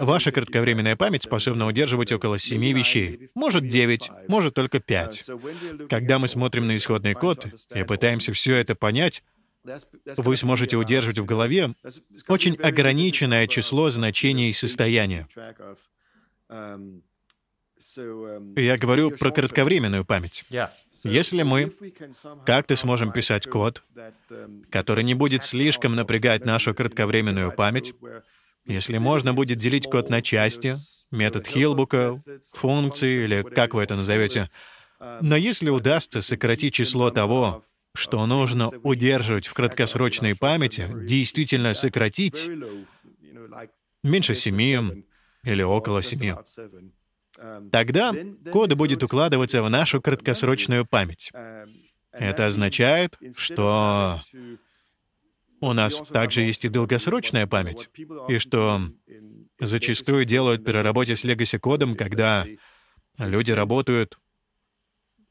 [0.00, 3.28] Ваша кратковременная память способна удерживать около 7 вещей.
[3.34, 5.30] Может 9, может только 5.
[5.88, 9.22] Когда мы смотрим на исходный код и пытаемся все это понять,
[10.16, 11.74] вы сможете удерживать в голове
[12.28, 15.28] очень ограниченное число значений и состояния.
[17.96, 20.44] Um, Я говорю про кратковременную память.
[21.04, 21.72] Если мы
[22.46, 27.94] как-то сможем писать код, um, который не будет слишком напрягать нашу кратковременную память,
[28.64, 30.76] если можно будет делить код на части,
[31.10, 32.22] метод Хилбука,
[32.52, 34.48] функции или как вы это назовете,
[35.00, 37.64] um, но если удастся сократить число того,
[37.94, 42.48] что нужно удерживать в краткосрочной памяти, действительно сократить,
[44.02, 45.04] меньше семи
[45.44, 46.34] или около семи,
[47.70, 48.14] Тогда
[48.50, 51.30] код будет укладываться в нашу краткосрочную память.
[52.12, 54.20] Это означает, что
[55.60, 57.88] у нас также есть и долгосрочная память,
[58.28, 58.80] и что
[59.60, 62.46] зачастую делают при работе с legacy-кодом, когда
[63.18, 64.18] люди работают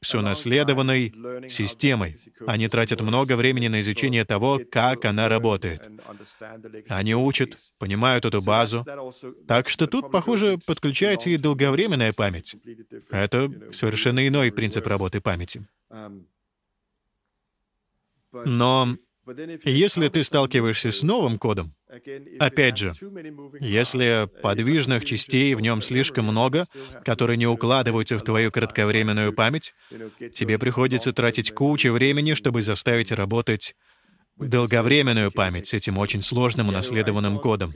[0.02, 1.14] с унаследованной
[1.48, 2.16] системой.
[2.46, 5.88] Они тратят много времени на изучение того, как она работает.
[6.88, 8.84] Они учат, понимают эту базу.
[9.46, 12.56] Так что тут, похоже, подключается и долговременная память.
[13.10, 15.66] Это совершенно иной принцип работы памяти.
[18.32, 18.96] Но
[19.64, 21.74] если ты сталкиваешься с новым кодом,
[22.38, 22.92] опять же,
[23.60, 26.64] если подвижных частей в нем слишком много,
[27.04, 29.74] которые не укладываются в твою кратковременную память,
[30.34, 33.74] тебе приходится тратить кучу времени, чтобы заставить работать
[34.38, 37.72] долговременную память с этим очень сложным унаследованным кодом.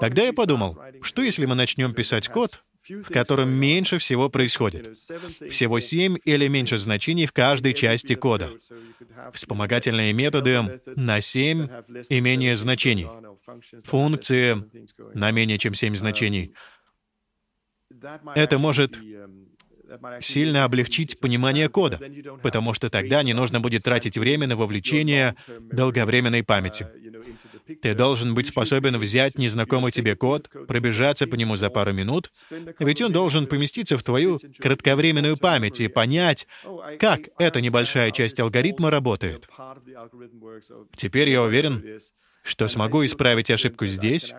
[0.00, 4.96] Тогда я подумал, что если мы начнем писать код, в котором меньше всего происходит.
[4.96, 8.52] Всего семь или меньше значений в каждой части кода.
[9.32, 11.68] Вспомогательные методы на семь
[12.08, 13.08] и менее значений.
[13.84, 14.56] Функции
[15.14, 16.54] на менее чем семь значений.
[18.34, 18.98] Это может
[20.20, 22.00] сильно облегчить понимание кода,
[22.42, 26.86] потому что тогда не нужно будет тратить время на вовлечение долговременной памяти.
[27.80, 32.30] Ты должен быть способен взять незнакомый тебе код, пробежаться по нему за пару минут,
[32.78, 36.46] ведь он должен поместиться в твою кратковременную память и понять,
[36.98, 39.48] как эта небольшая часть алгоритма работает.
[40.96, 41.98] Теперь я уверен,
[42.42, 44.32] что смогу исправить ошибку здесь,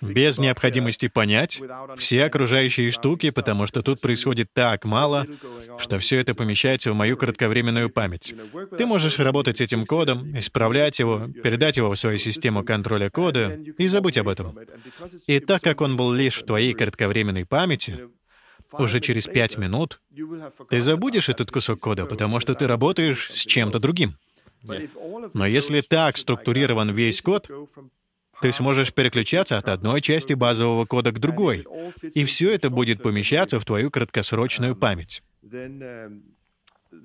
[0.00, 1.60] без необходимости понять
[1.98, 5.26] все окружающие штуки, потому что тут происходит так мало,
[5.78, 8.34] что все это помещается в мою кратковременную память.
[8.76, 13.86] Ты можешь работать этим кодом, исправлять его, передать его в свою систему контроля кода и
[13.86, 14.58] забыть об этом.
[15.26, 18.08] И так как он был лишь в твоей кратковременной памяти,
[18.72, 20.00] уже через пять минут
[20.70, 24.16] ты забудешь этот кусок кода, потому что ты работаешь с чем-то другим.
[24.62, 27.50] Но если так структурирован весь код,
[28.40, 31.64] ты сможешь переключаться от одной части базового кода к другой,
[32.14, 35.22] и все это будет помещаться в твою краткосрочную память.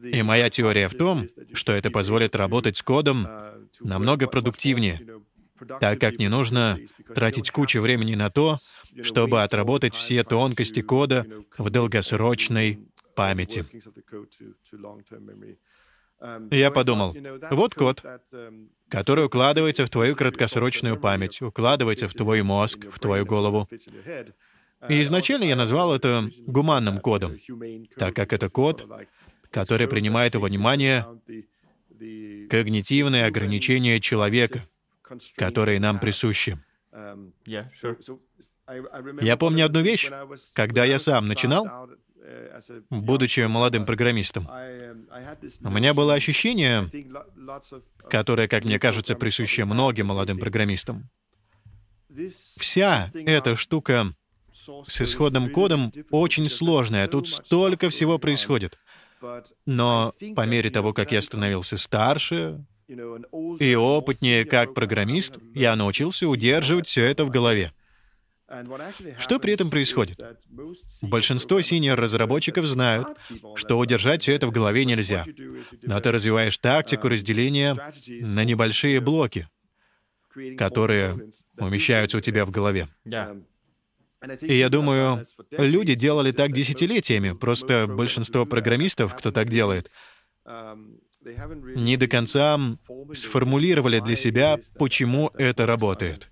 [0.03, 3.27] И моя теория в том, что это позволит работать с кодом
[3.79, 5.01] намного продуктивнее,
[5.79, 6.79] так как не нужно
[7.15, 8.57] тратить кучу времени на то,
[9.01, 11.25] чтобы отработать все тонкости кода
[11.57, 12.79] в долгосрочной
[13.15, 13.65] памяти.
[16.51, 17.15] Я подумал,
[17.51, 18.03] вот код,
[18.89, 23.69] который укладывается в твою краткосрочную память, укладывается в твой мозг, в твою голову.
[24.89, 27.37] И изначально я назвал это гуманным кодом,
[27.97, 28.87] так как это код,
[29.49, 31.05] который принимает во внимание
[32.49, 34.61] когнитивные ограничения человека,
[35.35, 36.59] которые нам присущи.
[39.21, 40.09] Я помню одну вещь.
[40.53, 41.89] Когда я сам начинал,
[42.89, 46.89] будучи молодым программистом, у меня было ощущение,
[48.09, 51.09] которое, как мне кажется, присуще многим молодым программистам.
[52.59, 54.13] Вся эта штука
[54.53, 57.07] с исходным кодом очень сложная.
[57.07, 58.79] Тут столько всего происходит.
[59.65, 66.87] Но по мере того, как я становился старше и опытнее как программист, я научился удерживать
[66.87, 67.73] все это в голове.
[69.19, 70.17] Что при этом происходит?
[71.01, 73.17] Большинство синер-разработчиков знают,
[73.55, 75.25] что удержать все это в голове нельзя.
[75.83, 77.75] Но ты развиваешь тактику разделения
[78.07, 79.49] на небольшие блоки,
[80.57, 82.87] которые умещаются у тебя в голове.
[84.41, 89.91] И я думаю, люди делали так десятилетиями, просто большинство программистов, кто так делает,
[91.21, 92.57] не до конца
[93.13, 96.31] сформулировали для себя, почему это работает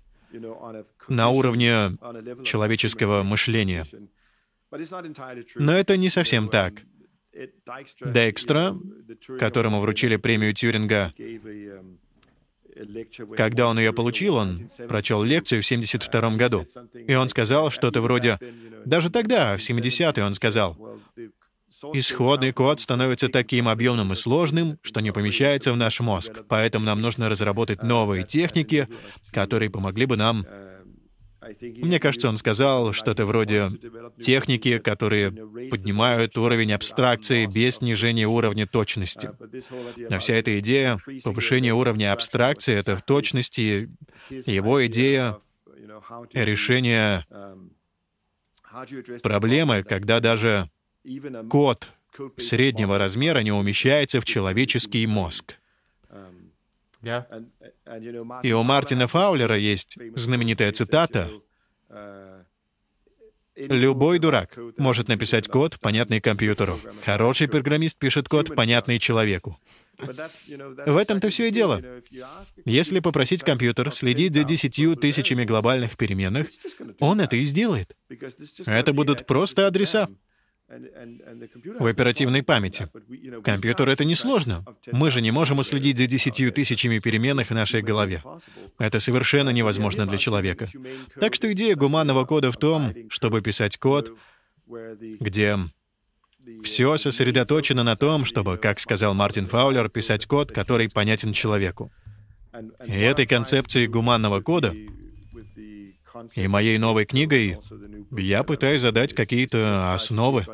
[1.08, 1.96] на уровне
[2.44, 3.86] человеческого мышления.
[5.56, 6.74] Но это не совсем так.
[8.04, 8.76] Декстра,
[9.38, 11.12] которому вручили премию Тюринга,
[13.36, 16.66] когда он ее получил, он прочел лекцию в 72 году.
[17.06, 18.38] И он сказал что-то вроде...
[18.84, 21.00] Даже тогда, в 70-е, он сказал,
[21.92, 26.32] Исходный код становится таким объемным и сложным, что не помещается в наш мозг.
[26.48, 28.88] Поэтому нам нужно разработать новые техники,
[29.32, 30.46] которые помогли бы нам
[31.60, 33.68] мне кажется, он сказал что-то вроде
[34.20, 39.30] техники, которые поднимают уровень абстракции без снижения уровня точности.
[40.10, 43.90] Но вся эта идея повышения уровня абстракции— это в точности
[44.28, 45.38] его идея
[46.32, 47.26] решения
[49.22, 50.70] проблемы, когда даже
[51.50, 51.88] код
[52.38, 55.56] среднего размера не умещается в человеческий мозг.
[58.42, 61.30] И у Мартина Фаулера есть знаменитая цитата
[63.56, 66.78] Любой дурак может написать код, понятный компьютеру.
[67.04, 69.58] Хороший программист пишет код, понятный человеку.
[69.98, 71.82] В этом-то все и дело.
[72.66, 76.48] Если попросить компьютер следить за десятью тысячами глобальных переменных,
[77.00, 77.96] он это и сделает.
[78.66, 80.10] Это будут просто адреса
[80.68, 82.88] в оперативной памяти.
[83.44, 84.64] Компьютер— это несложно.
[84.92, 88.22] Мы же не можем уследить за десятью тысячами переменных в нашей голове.
[88.78, 90.68] Это совершенно невозможно для человека.
[91.20, 94.16] Так что идея гуманного кода в том, чтобы писать код,
[94.66, 95.56] где
[96.62, 101.92] все сосредоточено на том, чтобы, как сказал Мартин Фаулер, писать код, который понятен человеку.
[102.86, 104.74] И этой концепции гуманного кода
[106.34, 107.58] и моей новой книгой
[108.12, 110.46] я пытаюсь задать какие-то основы.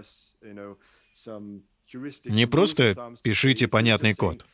[2.25, 4.47] Не просто пишите понятный код.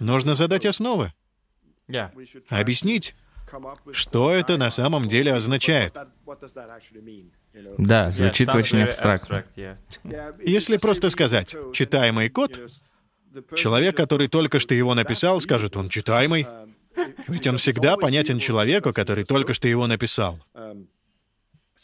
[0.00, 1.12] Нужно задать основы.
[2.48, 3.14] Объяснить,
[3.92, 5.94] что это на самом деле означает.
[7.78, 9.44] Да, звучит очень абстрактно.
[10.44, 12.58] Если просто сказать «читаемый код»,
[13.56, 16.46] человек, который только что его написал, скажет «он читаемый»,
[17.28, 20.40] ведь он всегда понятен человеку, который только что его написал.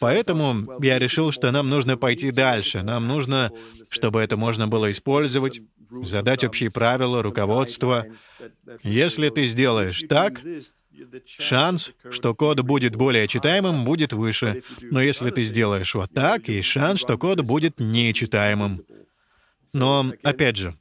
[0.01, 2.83] Поэтому я решил, что нам нужно пойти дальше.
[2.83, 3.51] Нам нужно,
[3.91, 5.61] чтобы это можно было использовать,
[6.03, 8.07] задать общие правила, руководство.
[8.83, 10.41] Если ты сделаешь так,
[11.27, 14.63] шанс, что код будет более читаемым, будет выше.
[14.83, 18.85] Но если ты сделаешь вот так, есть шанс, что код будет нечитаемым.
[19.73, 20.77] Но, опять же,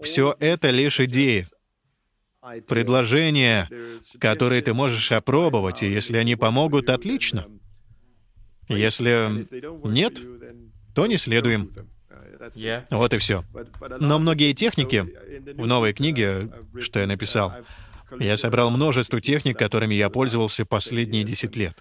[0.00, 1.46] все это лишь идеи
[2.66, 3.68] предложения,
[4.18, 7.46] которые ты можешь опробовать, и если они помогут, отлично.
[8.68, 9.46] Если
[9.86, 10.20] нет,
[10.94, 11.72] то не следуем.
[12.90, 13.44] Вот и все.
[14.00, 15.06] Но многие техники
[15.54, 16.50] в новой книге,
[16.80, 17.52] что я написал,
[18.18, 21.76] я собрал множество техник, которыми я пользовался последние 10 лет.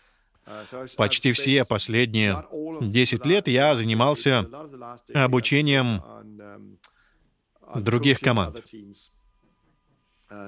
[0.96, 2.46] Почти все последние
[2.82, 4.48] 10 лет я занимался
[5.14, 6.02] обучением
[7.76, 8.64] других команд.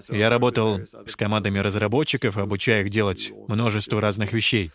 [0.09, 4.71] Я работал с командами разработчиков, обучая их делать множество разных вещей.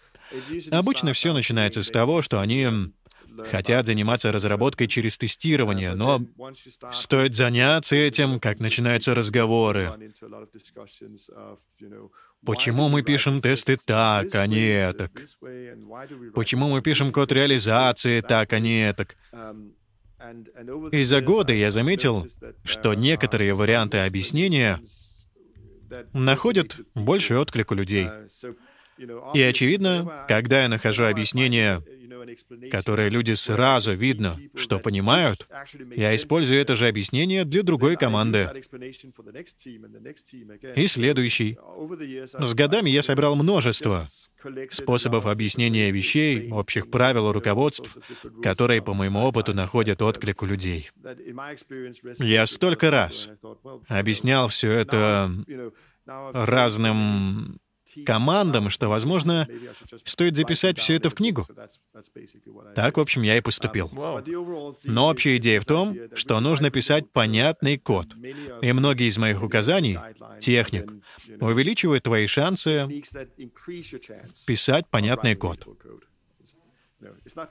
[0.71, 2.69] Обычно все начинается с того, что они
[3.51, 6.21] хотят заниматься разработкой через тестирование, но
[6.93, 9.93] стоит заняться этим, как начинаются разговоры.
[12.45, 15.13] Почему мы пишем тесты так, а не так?
[16.35, 19.17] Почему мы пишем код реализации так, а не так?
[20.93, 22.27] И за годы я заметил,
[22.65, 24.81] что некоторые варианты объяснения
[26.13, 28.09] находят больший отклик у людей.
[29.35, 31.83] И очевидно, когда я нахожу объяснение,
[32.71, 35.49] которое люди сразу видно, что понимают,
[35.97, 38.49] я использую это же объяснение для другой команды.
[40.77, 41.59] И следующий.
[42.27, 44.07] С годами я собрал множество
[44.71, 47.97] способов объяснения вещей, общих правил, руководств,
[48.43, 50.91] которые, по моему опыту, находят отклик у людей.
[52.19, 53.29] Я столько раз
[53.89, 55.31] объяснял все это
[56.07, 57.61] разным
[58.05, 59.49] командам, что, возможно,
[60.05, 61.47] стоит записать все это в книгу.
[62.75, 63.91] Так, в общем, я и поступил.
[64.85, 68.09] Но общая идея в том, что нужно писать понятный код.
[68.63, 69.99] И многие из моих указаний,
[70.41, 70.93] техник,
[71.41, 72.89] увеличивают твои шансы
[74.47, 75.67] писать понятный код.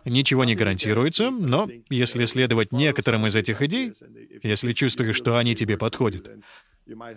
[0.05, 3.93] Ничего не гарантируется, но если следовать некоторым из этих идей,
[4.43, 6.29] если чувствуешь, что они тебе подходят,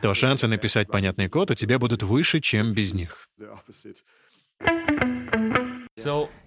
[0.02, 3.28] то шансы написать понятный код у тебя будут выше, чем без них.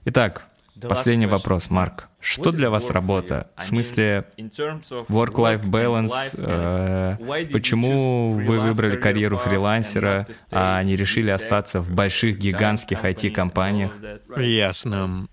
[0.06, 0.49] Итак,
[0.81, 2.10] последний вопрос, Марк.
[2.19, 3.52] Что для вас работа?
[3.57, 6.11] В смысле work-life balance?
[6.34, 7.18] Э,
[7.52, 13.94] почему вы выбрали карьеру фрилансера, а не решили остаться в больших гигантских IT-компаниях?
[14.38, 15.27] Ясно.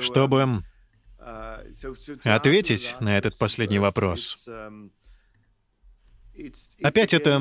[0.00, 0.62] Чтобы
[2.24, 4.48] ответить на этот последний вопрос,
[6.82, 7.40] Опять это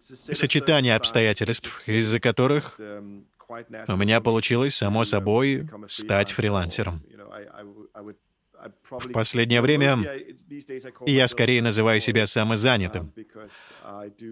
[0.00, 7.02] сочетание обстоятельств, из-за которых у меня получилось, само собой, стать фрилансером.
[8.90, 9.98] В последнее время
[11.06, 13.12] я скорее называю себя самозанятым,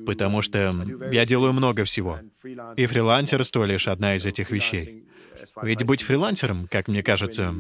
[0.05, 0.73] потому что
[1.13, 2.19] я делаю много всего,
[2.77, 5.07] и фрилансерство— лишь одна из этих вещей.
[5.63, 7.55] Ведь быть фрилансером, как мне кажется,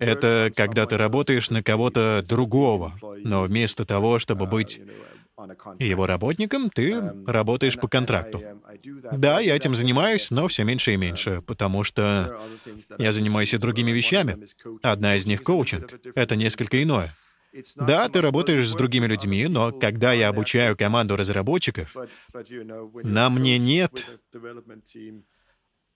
[0.00, 4.80] это когда ты работаешь на кого-то другого, но вместо того, чтобы быть
[5.78, 8.42] его работником, ты работаешь по контракту.
[9.12, 12.40] Да, я этим занимаюсь, но все меньше и меньше, потому что
[12.98, 14.36] я занимаюсь и другими вещами.
[14.82, 16.00] Одна из них— коучинг.
[16.14, 17.14] Это несколько иное.
[17.76, 21.94] Да, ты работаешь с другими людьми, но когда я обучаю команду разработчиков,
[23.04, 24.06] на мне нет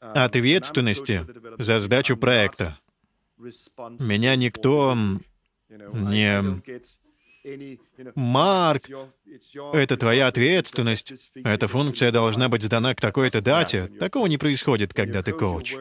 [0.00, 1.26] ответственности
[1.58, 2.78] за сдачу проекта.
[4.00, 4.96] Меня никто
[5.68, 6.62] не
[8.14, 8.82] Марк,
[9.72, 11.12] это твоя ответственность.
[11.34, 13.90] Эта функция должна быть сдана к такой-то дате.
[13.98, 15.74] Такого не происходит, когда ты коуч.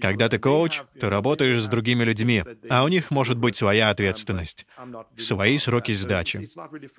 [0.00, 4.66] Когда ты коуч, ты работаешь с другими людьми, а у них может быть своя ответственность,
[5.16, 6.48] свои сроки сдачи.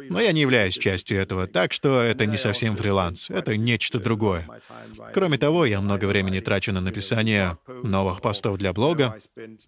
[0.10, 4.48] Но я не являюсь частью этого, так что это не совсем фриланс, это нечто другое.
[5.14, 9.20] Кроме того, я много времени трачу на написание новых постов для блога.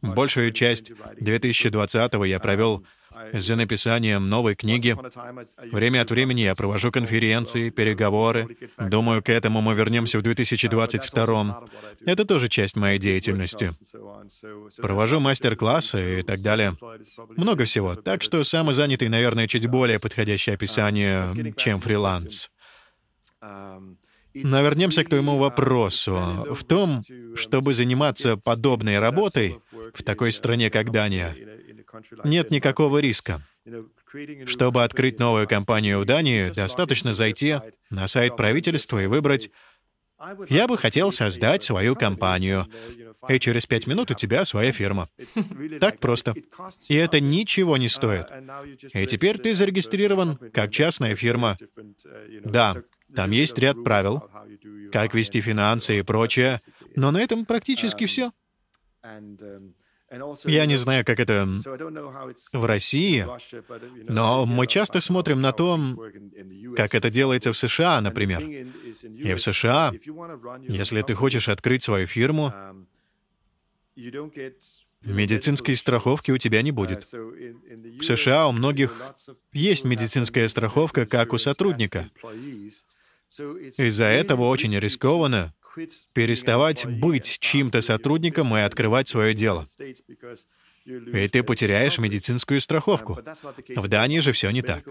[0.02, 2.86] Большую часть 2020 я провел
[3.34, 4.96] за написанием новой книги.
[5.72, 8.58] Время от времени я провожу конференции, переговоры.
[8.78, 11.64] Думаю, к этому мы вернемся в 2022.
[12.06, 13.72] Это тоже часть моей деятельности.
[14.82, 16.78] Провожу мастер-классы и так далее.
[17.38, 17.96] Много всего.
[17.96, 22.50] Так что самозанятый, наверное, чуть более подходящее описание, чем фриланс.
[23.42, 26.46] Но вернемся к твоему вопросу.
[26.60, 27.02] В том,
[27.36, 29.60] чтобы заниматься подобной работой
[29.94, 31.36] в такой стране, как Дания,
[32.24, 33.42] нет никакого риска.
[34.46, 37.56] Чтобы открыть новую компанию в Дании, достаточно зайти
[37.90, 39.50] на сайт правительства и выбрать
[40.50, 42.68] «Я бы хотел создать свою компанию»,
[43.28, 45.10] и через пять минут у тебя своя фирма.
[45.80, 46.36] Так просто.
[46.88, 48.28] И это ничего не стоит.
[48.94, 51.58] И теперь ты зарегистрирован как частная фирма.
[52.44, 52.76] Да,
[53.16, 54.30] там есть ряд правил,
[54.92, 56.60] как вести финансы и прочее,
[56.96, 58.32] но на этом практически все.
[60.46, 61.48] Я не знаю, как это
[62.54, 63.26] в России,
[64.08, 65.80] но мы часто смотрим на то,
[66.76, 68.42] как это делается в США, например.
[68.42, 69.94] И в США,
[70.68, 72.54] если ты хочешь открыть свою фирму,
[73.96, 77.04] медицинской страховки у тебя не будет.
[77.12, 79.02] В США у многих
[79.54, 82.10] есть медицинская страховка, как у сотрудника.
[83.38, 85.54] Из-за этого очень рискованно
[86.14, 89.66] переставать быть чьим-то сотрудником и открывать свое дело.
[90.86, 93.20] И ты потеряешь медицинскую страховку.
[93.76, 94.84] В Дании же все не так.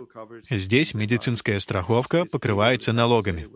[0.51, 3.49] Здесь медицинская страховка покрывается налогами.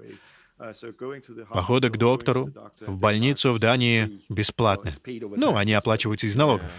[1.51, 4.93] Походы к доктору, в больницу в Дании бесплатны.
[5.37, 6.71] Ну, они оплачиваются из налогов.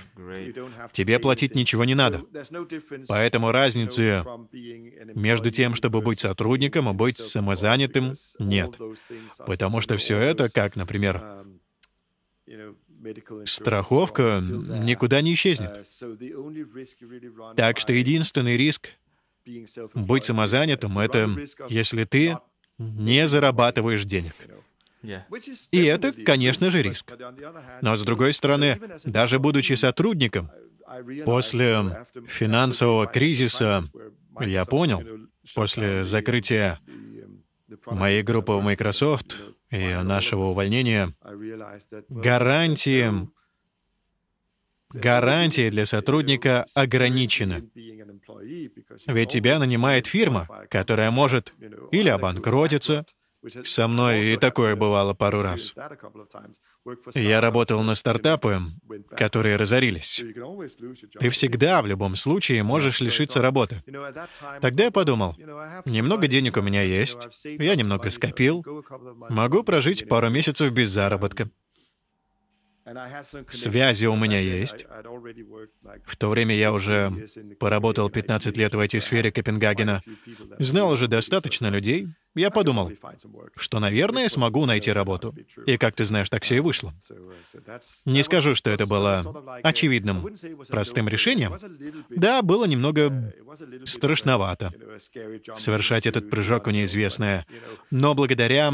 [0.91, 2.21] Тебе платить ничего не надо.
[3.07, 4.23] Поэтому разницы
[5.15, 8.77] между тем, чтобы быть сотрудником и быть самозанятым, нет.
[9.45, 11.45] Потому что все это, как, например,
[13.45, 15.87] страховка никуда не исчезнет.
[17.55, 18.89] Так что единственный риск
[19.95, 21.29] быть самозанятым— это
[21.69, 22.37] если ты
[22.79, 24.33] не зарабатываешь денег.
[25.71, 27.13] И это, конечно же, риск.
[27.81, 30.49] Но, с другой стороны, даже будучи сотрудником,
[31.25, 33.83] после финансового кризиса
[34.39, 35.03] я понял,
[35.55, 36.79] после закрытия
[37.85, 39.35] моей группы в Microsoft
[39.69, 41.13] и нашего увольнения,
[42.09, 43.29] гарантии,
[44.91, 47.69] гарантии для сотрудника ограничены.
[49.07, 51.53] Ведь тебя нанимает фирма, которая может
[51.91, 53.05] или обанкротиться,
[53.63, 55.73] со мной и такое бывало пару раз.
[57.15, 58.59] Я работал на стартапы,
[59.15, 60.21] которые разорились.
[61.19, 63.81] Ты всегда, в любом случае, можешь лишиться работы.
[64.61, 65.35] Тогда я подумал,
[65.85, 68.65] немного денег у меня есть, я немного скопил,
[69.29, 71.49] могу прожить пару месяцев без заработка.
[73.49, 74.85] Связи у меня есть.
[76.05, 77.11] В то время я уже
[77.59, 80.01] поработал 15 лет в IT-сфере Копенгагена.
[80.59, 82.07] Знал уже достаточно людей.
[82.35, 82.91] Я подумал,
[83.55, 85.35] что, наверное, смогу найти работу.
[85.65, 86.93] И, как ты знаешь, так все и вышло.
[88.05, 89.23] Не скажу, что это было
[89.63, 90.27] очевидным,
[90.69, 91.55] простым решением.
[92.09, 93.33] Да, было немного
[93.85, 94.71] страшновато
[95.57, 97.45] совершать этот прыжок в неизвестное.
[97.91, 98.73] Но благодаря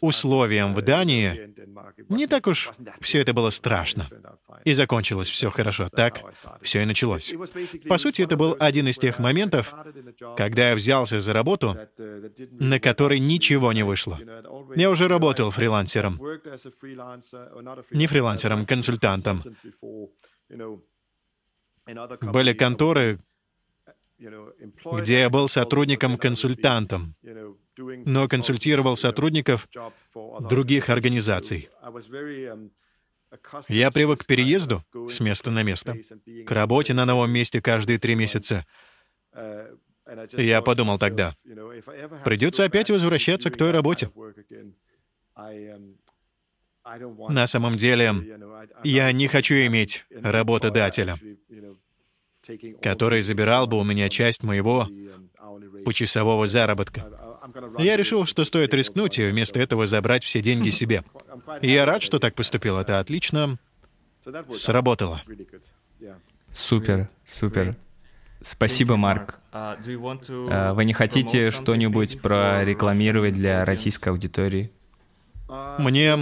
[0.00, 1.54] условиям в Дании,
[2.08, 2.70] не так уж
[3.00, 4.06] все это было страшно.
[4.64, 5.88] И закончилось все хорошо.
[5.90, 6.22] Так
[6.62, 7.32] все и началось.
[7.88, 9.74] По сути, это был один из тех моментов,
[10.36, 11.76] когда я взялся за работу,
[12.50, 14.18] на которой ничего не вышло.
[14.76, 16.20] Я уже работал фрилансером.
[17.90, 19.40] Не фрилансером, консультантом.
[22.20, 23.18] Были конторы,
[24.18, 27.16] где я был сотрудником-консультантом
[27.76, 29.68] но консультировал сотрудников
[30.40, 31.68] других организаций.
[33.68, 35.96] Я привык к переезду с места на место,
[36.46, 38.64] к работе на новом месте каждые три месяца.
[40.32, 41.34] Я подумал тогда,
[42.24, 44.10] придется опять возвращаться к той работе.
[47.28, 48.12] На самом деле,
[48.82, 51.16] я не хочу иметь работодателя,
[52.82, 54.88] который забирал бы у меня часть моего
[55.84, 57.21] почасового заработка.
[57.78, 61.04] Я решил, что стоит рискнуть и вместо этого забрать все деньги себе.
[61.60, 62.78] И я рад, что так поступил.
[62.78, 63.58] Это отлично
[64.56, 65.22] сработало.
[66.52, 67.76] Супер, супер.
[68.42, 69.38] Спасибо, Марк.
[69.52, 69.76] А,
[70.74, 74.72] вы не хотите что-нибудь прорекламировать для российской аудитории?
[75.78, 76.16] Мне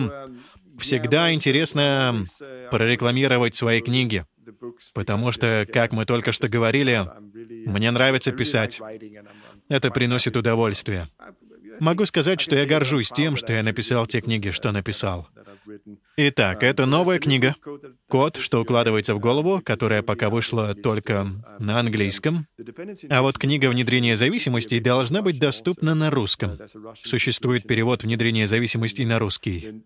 [0.79, 2.23] всегда интересно
[2.71, 4.25] прорекламировать свои книги,
[4.95, 7.07] потому что, как мы только что говорили,
[7.67, 8.81] мне нравится писать.
[9.71, 11.09] Это приносит удовольствие.
[11.79, 15.29] Могу сказать, что я горжусь тем, что я написал те книги, что написал.
[16.17, 17.55] Итак, это новая книга.
[18.09, 21.27] Код, что укладывается в голову, которая пока вышла только
[21.59, 22.47] на английском.
[23.09, 26.59] А вот книга «Внедрение зависимостей» должна быть доступна на русском.
[26.97, 29.85] Существует перевод «Внедрение зависимостей» на русский.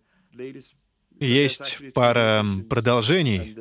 [1.19, 3.55] Есть пара продолжений,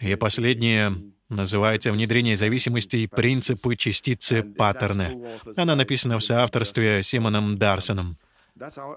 [0.00, 0.92] и последнее
[1.30, 3.08] называется «Внедрение зависимостей.
[3.08, 5.38] Принципы, частицы, паттерны».
[5.56, 8.16] Она написана в соавторстве Симоном Дарсоном.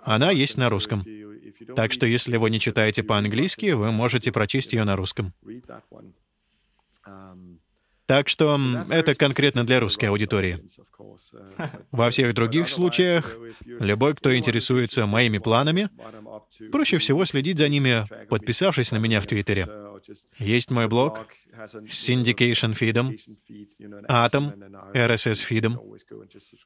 [0.03, 1.05] Она есть на русском.
[1.75, 5.33] Так что если вы не читаете по-английски, вы можете прочесть ее на русском.
[8.05, 8.59] Так что
[8.89, 10.59] это конкретно для русской аудитории.
[11.91, 15.89] Во всех других случаях, любой, кто интересуется моими планами,
[16.71, 19.67] проще всего следить за ними, подписавшись на меня в Твиттере.
[20.37, 23.15] Есть мой блог с Syndication фидом,
[24.09, 25.79] Atom, RSS фидом.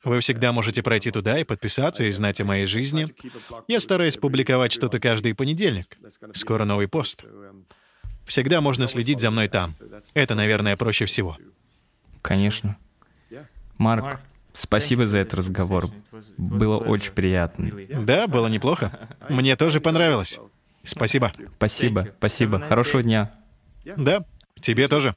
[0.04, 3.06] Вы всегда можете пройти туда и подписаться и знать о моей жизни.
[3.68, 5.98] Я стараюсь публиковать что-то каждый понедельник.
[6.34, 7.26] Скоро новый пост.
[8.28, 9.74] Всегда можно следить за мной там.
[10.14, 11.38] Это, наверное, проще всего.
[12.22, 12.78] Конечно.
[13.78, 14.20] Марк,
[14.54, 15.90] спасибо за этот разговор.
[16.38, 17.72] Было очень приятно.
[18.04, 19.10] Да, было неплохо.
[19.30, 20.40] Мне тоже понравилось.
[20.84, 21.34] Спасибо.
[21.58, 22.60] Спасибо, спасибо.
[22.60, 23.32] Хорошего дня.
[23.86, 24.26] Да,
[24.62, 25.16] тебе тоже.